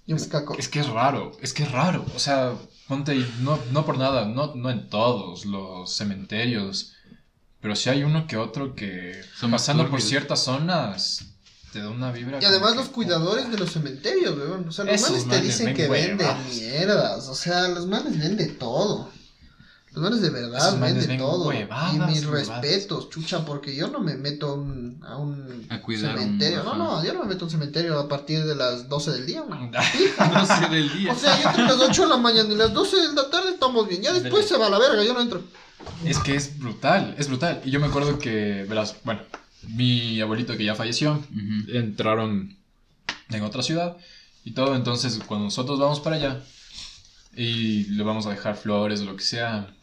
[0.06, 0.56] Yo me caco.
[0.58, 2.06] Es que es raro, es que es raro.
[2.14, 2.54] O sea,
[2.86, 6.94] ponte, ahí, no, no por nada, no, no en todos los cementerios,
[7.60, 9.20] pero sí hay uno que otro que
[9.50, 11.26] pasando por ciertas zonas
[11.72, 12.38] te da una vibra.
[12.40, 14.68] Y además los cuidadores de los cementerios, weón.
[14.68, 17.28] O sea, los Esos manes te dicen que venden mierdas.
[17.28, 19.10] O sea, los manes venden todo.
[19.92, 21.48] Los manes de verdad Esos venden ven todo.
[21.48, 22.48] huevadas, y mis huevadas.
[22.62, 26.62] respetos, chucha, porque yo no me meto a un, a un A cuidar un- cementerio.
[26.62, 29.26] no, no, yo no me meto a un cementerio a partir de las 12 del
[29.26, 29.70] día, weón.
[29.70, 31.12] No sé del día.
[31.12, 33.50] O sea, yo entre las 8 de la mañana y las 12 de la tarde
[33.50, 34.02] estamos bien.
[34.02, 35.42] Ya después se va a la verga, yo no entro.
[36.04, 37.60] Es que es brutal, es brutal.
[37.64, 39.22] Y yo me acuerdo que, verás, bueno,
[39.62, 41.76] mi abuelito que ya falleció, Ujú.
[41.76, 42.56] entraron
[43.30, 43.96] en otra ciudad
[44.44, 44.74] y todo.
[44.76, 46.42] Entonces, cuando nosotros vamos para allá
[47.34, 49.74] y le vamos a dejar flores o lo que sea,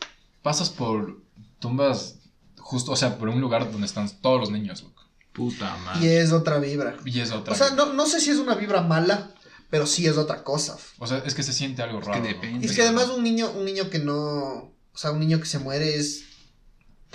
[0.41, 1.19] pasas por
[1.59, 2.15] tumbas
[2.57, 5.03] justo, o sea, por un lugar donde están todos los niños, loco.
[5.33, 6.21] Puta Y madre.
[6.21, 6.95] es otra vibra.
[7.05, 7.53] Y es otra.
[7.53, 9.31] O sea, no, no sé si es una vibra mala,
[9.69, 10.77] pero sí es otra cosa.
[10.97, 12.21] O sea, es que se siente algo que raro.
[12.21, 12.27] ¿no?
[12.27, 12.65] depende.
[12.65, 15.59] Es que además un niño, un niño que no, o sea, un niño que se
[15.59, 16.23] muere es,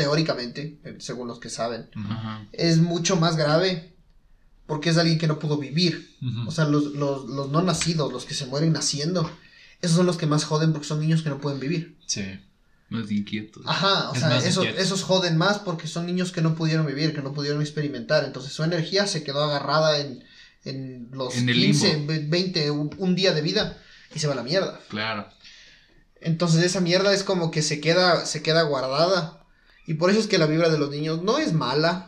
[0.00, 1.88] teóricamente, según los que saben,
[2.52, 3.92] es mucho más grave
[4.66, 6.16] porque es alguien que no pudo vivir.
[6.46, 9.30] O sea, los, los, los no nacidos, los que se mueren naciendo,
[9.82, 11.96] esos son los que más joden porque son niños que no pueden vivir.
[12.06, 12.24] Sí.
[12.88, 13.62] Más inquietos.
[13.66, 14.80] Ajá, o Es sea, esos, inquieto.
[14.82, 18.24] esos joden más porque son niños que no pudieron vivir, que no pudieron experimentar.
[18.24, 20.24] Entonces su energía se quedó agarrada en,
[20.64, 22.12] en los En el 15, limbo.
[22.12, 23.76] ve- 20, un, un día de vida
[24.14, 24.80] y se va a la mierda.
[24.88, 25.28] Claro.
[26.20, 29.39] Entonces esa mierda es como que se queda, se queda guardada.
[29.86, 32.06] Y por eso es que la vibra de los niños no es mala,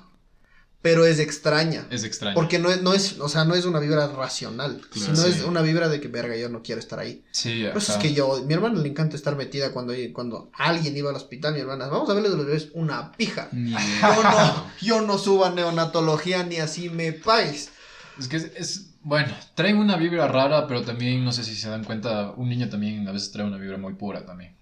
[0.83, 1.87] pero es extraña.
[1.91, 2.35] Es extraño.
[2.35, 5.29] Porque no es, no es, o sea, no es una vibra racional, Claro, sino sí.
[5.39, 7.25] es una vibra de que, verga, yo no quiero estar ahí.
[7.31, 10.97] Sí, Por eso es que yo, mi hermana le encanta estar metida cuando, cuando alguien
[10.97, 13.49] iba al hospital, mi hermana, vamos a verle de los bebés, una pija.
[13.53, 17.71] Yo no, yo no subo a neonatología ni así me pagues.
[18.19, 21.69] Es que es, es- bueno, traen una vibra rara, pero también, no sé si se
[21.69, 24.57] dan cuenta, un niño también a veces trae una vibra muy pura también.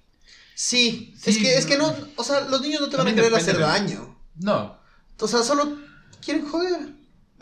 [0.63, 1.71] Sí, Sí, es que, es no.
[1.71, 4.15] que no, o sea, los niños no te van a querer hacer de- daño.
[4.37, 4.77] No,
[5.19, 5.79] O sea, solo
[6.23, 6.81] quieren joder.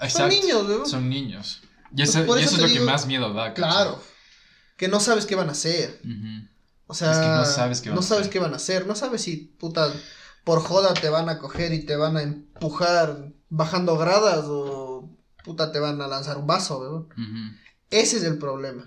[0.01, 0.29] exacto.
[0.29, 0.87] niños, ¿no?
[0.87, 1.61] Son niños.
[1.93, 3.55] Y Pues eso, y es lo que más miedo da.
[3.55, 4.01] Claro.
[4.77, 6.01] Que no sabes qué van a hacer.
[6.87, 8.33] O sea, Es que no sabes qué van no a sabes hacer.
[8.33, 8.87] qué van a hacer.
[8.87, 9.93] No sabes si, puta,
[10.45, 15.11] por joda te van a coger y te van a empujar bajando gradas o,
[15.45, 16.79] puta, te van a lanzar un vaso.
[17.11, 17.57] Ujú.
[17.91, 18.85] Ese es el problema.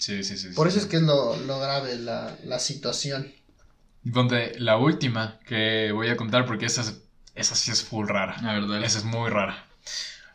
[0.00, 0.48] Sí, sí, sí.
[0.54, 0.76] Por sí.
[0.76, 3.32] eso es que es lo, lo grave la, la situación.
[4.02, 7.02] Donde la última que voy a contar, porque esa, es-
[7.34, 8.36] esa sí es full rara.
[8.42, 8.82] La verdad.
[8.82, 9.66] Esa es muy rara.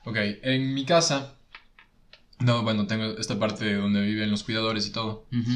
[0.05, 1.33] Ok, en mi casa.
[2.39, 5.25] No, bueno, tengo esta parte donde viven los cuidadores y todo.
[5.31, 5.51] Ujú.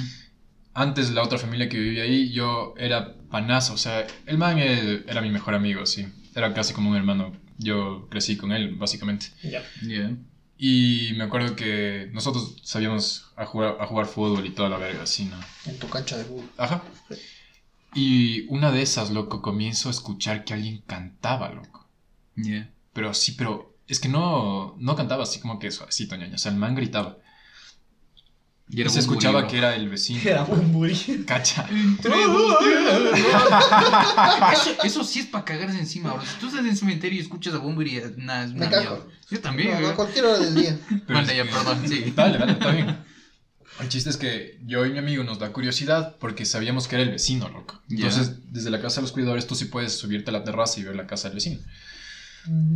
[0.73, 3.73] Antes la otra familia que vivía ahí, yo era panazo.
[3.73, 6.07] O sea, el man eh, era mi mejor amigo, sí.
[6.35, 7.35] Era casi como un hermano.
[7.57, 9.27] Yo crecí con él, básicamente.
[9.43, 9.61] Ya.
[9.81, 10.15] Yeah.
[10.57, 15.03] Y me acuerdo que nosotros sabíamos a jugar, a jugar fútbol y toda la verga,
[15.03, 15.37] así, ¿no?
[15.65, 16.49] En tu cancha de fútbol.
[16.57, 16.81] Ajá.
[17.95, 21.87] Y una de esas, loco, comienzo a escuchar que alguien cantaba, loco.
[22.35, 22.69] Yeah.
[22.93, 26.35] Pero sí, pero es que no, no cantaba así como que suavecito, ñaña.
[26.35, 27.17] O sea, el man gritaba.
[28.71, 30.21] Y Y se un escuchaba que era el vecino.
[30.23, 30.95] Era un buri.
[31.25, 31.67] Cacha.
[34.53, 36.23] Eso, eso sí es para cagarse encima, bro.
[36.25, 38.95] Si tú estás en el cementerio y escuchas a Bunbury, nada, es Me una cago.
[38.95, 39.05] mierda.
[39.31, 40.77] Yo también, No, a cualquier hora del día.
[40.87, 42.13] Pero Vale, es ya, que- perdón, sí.
[42.15, 42.97] Dale, dale, está bien.
[43.79, 47.03] El chiste es que yo y mi amigo nos da curiosidad porque sabíamos que era
[47.03, 47.81] el vecino, loco.
[47.89, 50.83] Entonces, desde la casa de los cuidadores tú sí puedes subirte a la terraza y
[50.83, 51.61] ver la casa del vecino.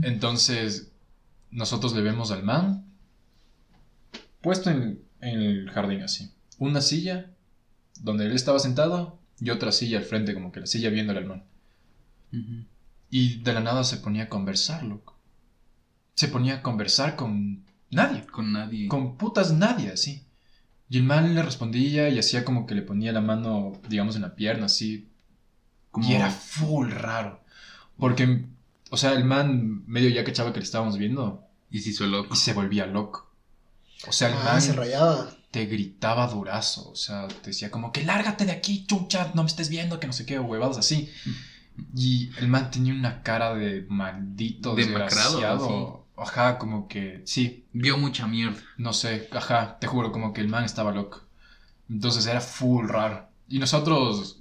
[0.01, 0.91] Entonces,
[1.51, 2.85] nosotros le vemos al man
[4.41, 6.31] puesto en, en el jardín así.
[6.57, 7.31] Una silla
[7.99, 11.25] donde él estaba sentado y otra silla al frente, como que la silla viéndole al
[11.25, 11.43] man.
[13.09, 15.17] Y de la nada se ponía a conversar, loco.
[16.15, 18.25] Se ponía a conversar con nadie.
[18.25, 18.87] Con nadie.
[18.87, 20.23] Con putas nadie, así.
[20.93, 24.21] Y el man le respondía y hacía como que le ponía la mano, digamos, en
[24.21, 25.09] la pierna, así.
[25.89, 27.41] Como- Y era full raro.
[27.97, 28.45] Porque,
[28.91, 32.35] o sea, el man medio ya cachaba que le estábamos viendo Y se hizo loco.
[32.35, 33.27] y se volvía loco.
[34.07, 35.31] O sea, el Ah, se man rayaba.
[35.49, 36.91] te gritaba durazo.
[36.91, 40.05] O sea, te decía como que lárgate de aquí, chucha, no me estés viendo, que
[40.05, 41.09] no sé qué, o huevadas así.
[41.95, 46.02] Y el man tenía una cara de maldito, Demacrado, desgraciado.
[46.18, 48.59] Ajá, como que, sí, Vio mucha mierda.
[48.78, 51.22] no sé, ajá, te juro, como que el man estaba loco.
[51.89, 53.28] Entonces era full raro.
[53.47, 54.39] Y nosotros,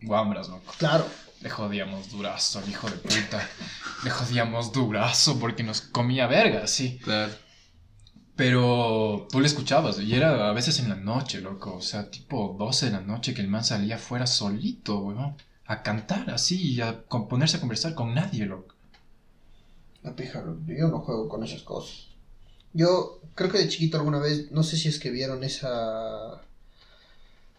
[0.00, 0.72] guambras, loco.
[0.78, 1.06] Claro.
[1.40, 3.48] Le jodíamos durazo al hijo de puta.
[4.04, 6.98] Le jodíamos durazo porque nos comía verga, sí.
[7.02, 7.32] Claro.
[8.34, 11.74] Pero tú le escuchabas y era a veces en la noche, loco.
[11.74, 15.36] O sea, tipo 12 de la noche que el man salía afuera solito, weón.
[15.66, 18.74] A cantar así y a ponerse a conversar con nadie, loco.
[20.16, 22.06] Pija, yo no juego con esas cosas.
[22.72, 26.42] Yo creo que de chiquito alguna vez, no sé si es que vieron esa...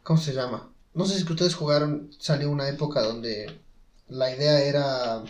[0.04, 0.70] ¿Cómo se llama?
[0.94, 3.60] No sé si es que ustedes jugaron, salió una época donde
[4.08, 5.24] la idea era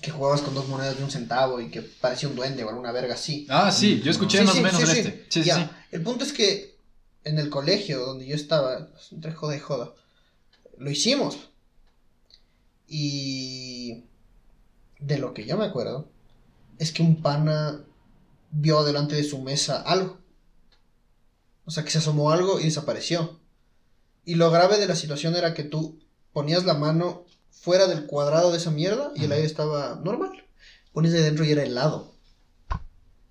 [0.00, 2.90] que jugabas con dos monedas de un centavo y que parecía un duende o alguna
[2.92, 3.46] verga así.
[3.50, 5.26] Ah, sí, yo escuché Sí, más sí, o menos sí, de este.
[5.28, 5.86] Sí, Ya.
[5.90, 6.76] El punto es que
[7.24, 9.92] en el colegio donde yo estaba, entre joda y joda,
[10.78, 11.36] lo hicimos.
[12.88, 14.04] Y
[15.00, 16.08] de lo que yo me acuerdo,
[16.78, 17.84] es que un pana
[18.50, 20.18] vio delante de su mesa algo.
[21.64, 23.38] O sea, que se asomó algo y desapareció.
[24.24, 26.00] Y lo grave de la situación era que tú
[26.32, 30.44] ponías la mano fuera del cuadrado de esa mierda y el aire estaba normal.
[30.92, 32.14] Ponías de dentro y era helado.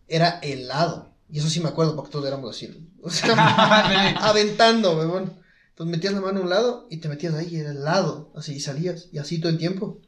[0.07, 1.13] Era helado.
[1.29, 2.85] Y eso sí me acuerdo porque todos éramos así.
[3.01, 5.39] O sea, aventando, weón.
[5.69, 8.31] Entonces metías la mano a un lado y te metías ahí y era helado.
[8.35, 9.07] Así y salías.
[9.13, 10.01] Y así todo el tiempo.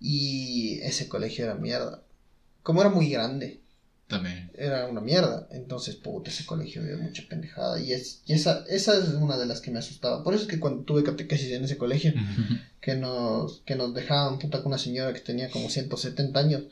[0.00, 2.02] Y ese colegio era mierda.
[2.62, 3.60] Como era muy grande,
[4.06, 4.50] También.
[4.54, 5.46] era una mierda.
[5.50, 7.78] Entonces, puta, ese colegio había mucha pendejada.
[7.80, 10.24] Y, es, y esa, esa es una de las que me asustaba.
[10.24, 12.12] Por eso es que cuando tuve catequesis en ese colegio,
[12.80, 16.62] que nos, que nos dejaban puta con una señora que tenía como 170 años.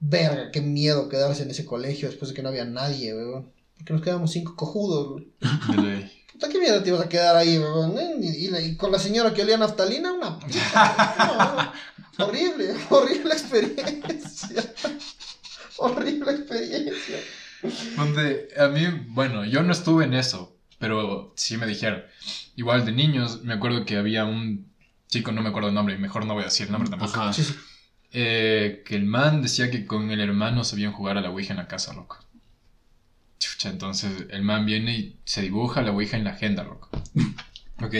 [0.00, 3.50] Verga, qué miedo quedarse en ese colegio después de que no había nadie, weón.
[3.78, 5.22] Porque nos quedamos cinco cojudos.
[5.68, 6.10] weón.
[6.32, 7.96] Puta, qué miedo te ibas a quedar ahí, weón.
[7.98, 8.14] ¿eh?
[8.20, 10.38] Y, y la- y con la señora que olía naftalina, una.
[11.18, 11.72] No,
[12.18, 14.74] horrible, horrible experiencia.
[15.78, 17.18] horrible experiencia.
[17.96, 22.02] Donde a mí, bueno, yo no estuve en eso, pero sí me dijeron.
[22.56, 24.72] Igual de niños, me acuerdo que había un
[25.08, 27.12] chico, no me acuerdo el nombre, mejor no voy a decir el nombre tampoco.
[27.20, 27.32] Ajá.
[27.32, 27.54] Sí, sí.
[28.12, 31.58] eh, que el man decía que con el hermano sabían jugar a la Ouija en
[31.58, 32.18] la casa, loco.
[33.38, 36.88] Chucha, entonces el man viene y se dibuja la Ouija en la agenda, loco.
[37.82, 37.94] Ok.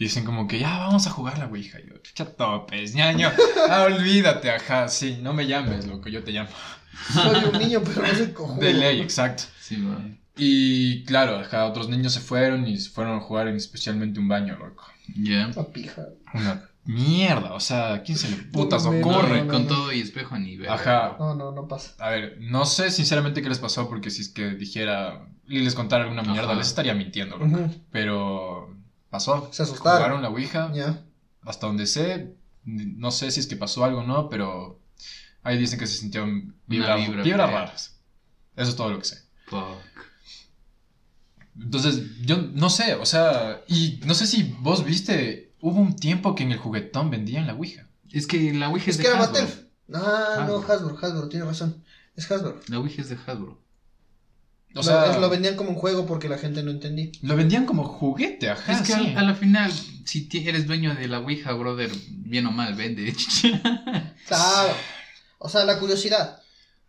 [0.00, 1.78] Y dicen como que ya vamos a jugar la Ouija.
[1.78, 3.30] Y yo, chucha topes, ñaño.
[3.68, 4.88] Ah, olvídate, ajá.
[4.88, 6.48] Sí, no me llames, loco, yo te llamo.
[7.12, 8.60] Soy un niño, pero no soy cojudo.
[8.60, 9.42] De ley, exacto.
[9.60, 10.18] Sí, man.
[10.38, 14.26] Y claro, ajá, otros niños se fueron y se fueron a jugar en especialmente un
[14.28, 14.84] baño, loco.
[15.16, 15.48] Ya.
[15.54, 16.06] Una pija.
[16.32, 19.40] Una mierda, o sea, ¿a quién se le putas No, ocurre?
[19.40, 19.52] no, no.
[19.52, 20.70] Con todo y espejo a nivel.
[20.70, 21.16] Ajá.
[21.18, 21.92] No, no, no pasa.
[21.98, 25.74] A ver, no sé sinceramente qué les pasó, porque si es que dijera y les
[25.74, 26.58] contara alguna mierda, Ajá.
[26.58, 27.68] les estaría mintiendo, loco.
[27.90, 28.74] Pero
[29.10, 29.48] pasó.
[29.52, 29.98] Se asustaron.
[29.98, 31.02] Jugaron la Ouija, Ya.
[31.42, 32.34] hasta donde sé,
[32.64, 34.80] no sé si es que pasó algo o no, pero
[35.42, 37.60] ahí dicen que se sintieron vibra, vibra vibras fea.
[37.60, 38.00] raras.
[38.56, 39.18] Eso es todo lo que sé.
[39.46, 39.78] Fuck.
[41.60, 46.34] Entonces, yo no sé, o sea, y no sé si vos viste, hubo un tiempo
[46.34, 47.86] que en el juguetón vendían la Ouija.
[48.10, 49.40] Es que la Ouija es, Es de que era Hasbro.
[49.40, 49.70] Mattel.
[49.92, 50.72] Ah, no, Hasbro.
[50.72, 51.82] Hasbro, Hasbro, tiene razón.
[52.16, 52.60] Es Hasbro.
[52.68, 53.59] La Ouija es de Hasbro.
[54.72, 57.10] O Lo- sea, es- lo vendían como un juego porque la gente no entendía.
[57.22, 58.72] lo vendían como juguete, ajá.
[58.72, 58.92] es que sí.
[58.92, 59.72] al- a la final,
[60.04, 63.12] si eres dueño de la Ouija, brother, bien o mal, vende.
[64.28, 64.72] Claro.
[65.38, 66.40] O sea, la curiosidad.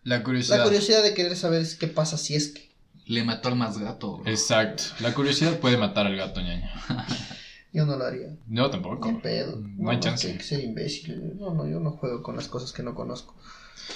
[0.03, 0.57] La curiosidad.
[0.59, 2.69] La curiosidad de querer saber qué pasa si es que.
[3.07, 4.17] Le mató al más gato.
[4.17, 4.29] bro.
[4.31, 4.83] Exacto.
[4.99, 6.71] La curiosidad puede matar al gato, ñaña.
[7.73, 8.35] Yo no lo haría.
[8.47, 9.11] No, tampoco.
[9.11, 9.57] Ni pedo.
[9.77, 10.29] No hay chance.
[10.31, 11.37] Hay que ser imbécil.
[11.39, 13.33] No, no, yo no juego con las cosas que no conozco.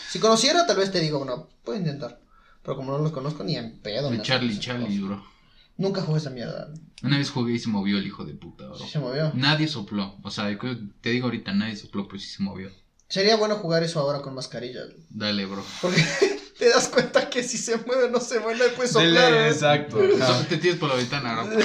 [0.10, 2.18] Si conociera, tal vez te digo, no, puedo intentar.
[2.66, 4.10] Pero como no los conozco, ni en pedo.
[4.10, 5.02] Me Charlie, Charlie, cosas.
[5.02, 5.26] bro.
[5.78, 6.74] Nunca jugué esa mierda.
[7.04, 8.78] Una vez jugué y se movió el hijo de puta, bro.
[8.78, 9.32] Sí se movió.
[9.36, 10.18] Nadie sopló.
[10.24, 10.46] O sea,
[11.02, 12.72] te digo ahorita, nadie sopló, pero sí se movió.
[13.08, 14.82] Sería bueno jugar eso ahora con mascarilla.
[15.10, 15.64] Dale, bro.
[15.82, 16.04] Porque
[16.58, 19.34] te das cuenta que si se mueve no se mueve, puedes soplar.
[19.48, 20.00] exacto.
[20.22, 20.44] ajá.
[20.48, 21.60] Te tires por la ventana, bro.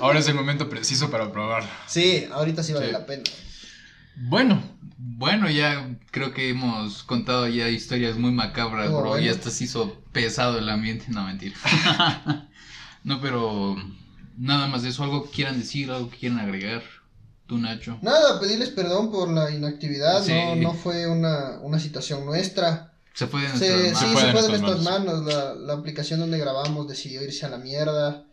[0.00, 1.62] Ahora es el momento preciso para probar.
[1.86, 2.92] Sí, ahorita sí vale Sí.
[2.92, 3.22] la pena.
[4.28, 4.62] Bueno,
[4.98, 9.08] Bueno, ya creo que hemos contado ya historias muy macabras, Oh, bro.
[9.10, 9.24] bueno.
[9.24, 11.06] Y hasta se hizo pesado el ambiente.
[11.08, 11.56] No, mentira.
[13.04, 13.76] no, pero
[14.36, 15.02] nada más de eso.
[15.04, 15.90] ¿Algo que quieran decir?
[15.90, 16.82] ¿Algo que quieran agregar?
[17.46, 17.98] Tú, Nacho.
[18.02, 20.22] Nada, pedirles perdón por la inactividad.
[20.24, 20.32] Sí.
[20.32, 22.92] No, no fue una, una situación nuestra.
[23.14, 24.20] Se fue de Se, nuestras sí, manos.
[24.20, 25.24] se de fue de nuestras nuestras manos.
[25.26, 28.24] La, la aplicación donde grabamos decidió irse a la mierda.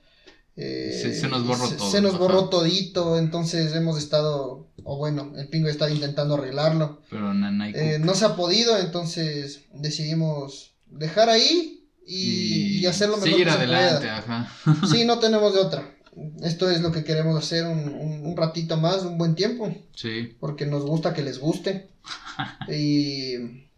[0.62, 2.20] Eh, Se- se nos borró se- todo, Se nos ajá.
[2.24, 3.18] borró todito.
[3.18, 7.01] Entonces hemos estado, o bueno, el pingo está intentando arreglarlo.
[7.10, 7.32] Pero
[7.76, 13.45] Eh, no se ha podido, entonces decidimos dejar ahí y, y hacer lo mejor seguir
[13.45, 14.18] que se adelante, pueda.
[14.18, 14.51] ajá.
[14.91, 15.95] Sí, no tenemos de otra.
[16.41, 20.36] Esto es lo que queremos hacer un, un- un ratito más, un buen tiempo, Sí.
[20.41, 21.88] porque nos gusta que les guste.
[22.68, 23.36] y,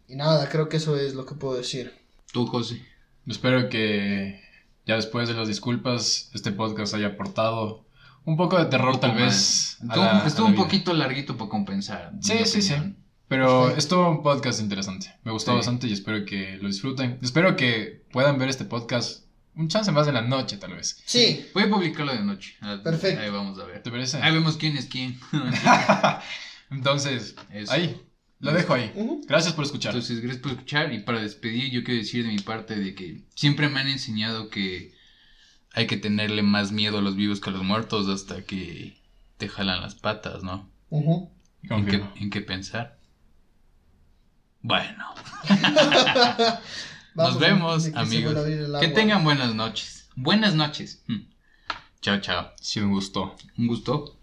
[0.08, 1.92] y nada, creo que eso es lo que puedo decir.
[2.32, 2.80] Tú, José.
[3.28, 4.40] espero que
[4.86, 7.84] ya después de las disculpas, este podcast haya aportado
[8.24, 9.78] un poco de terror, tal poco vez.
[9.80, 10.62] a Estuvo, la- estuvo un vida.
[10.64, 12.12] poquito larguito para compensar.
[12.20, 12.72] Sí, sí, sí.
[12.72, 12.96] opinión.
[13.28, 13.78] Pero Perfecto.
[13.78, 15.14] estuvo un podcast interesante.
[15.24, 15.56] Me gustó Sí.
[15.56, 17.18] bastante y espero que lo disfruten.
[17.22, 19.24] Espero que puedan ver este podcast
[19.54, 21.00] un chance más en la noche, tal vez.
[21.06, 22.54] Sí, Voy a publicarlo de noche.
[22.60, 23.20] Ah, Perfecto.
[23.22, 23.82] Ahí vamos a ver.
[23.82, 24.18] ¿Te parece?
[24.18, 25.18] Ahí vemos quién es quién.
[26.70, 27.72] Entonces, Eso.
[27.72, 28.00] ahí.
[28.42, 28.92] Lo dejo ahí.
[29.28, 29.94] Gracias por escuchar.
[29.94, 30.92] Entonces, gracias por escuchar.
[30.92, 34.50] Y para despedir, yo quiero decir de mi parte de que siempre me han enseñado
[34.50, 34.92] que
[35.72, 39.00] hay que tenerle más miedo a los vivos que a los muertos hasta que
[39.38, 40.68] te jalan las patas, ¿no?
[41.62, 42.98] ¿En qué, en qué pensar?
[44.60, 45.04] Bueno,
[47.14, 48.34] Vamos, nos vemos, amigos.
[48.80, 50.08] Que tengan buenas noches.
[50.16, 51.04] Buenas noches.
[51.06, 51.28] Mm.
[52.00, 52.50] Chao, chao.
[52.60, 53.36] Sí, me gustó.
[53.56, 54.18] Un gusto.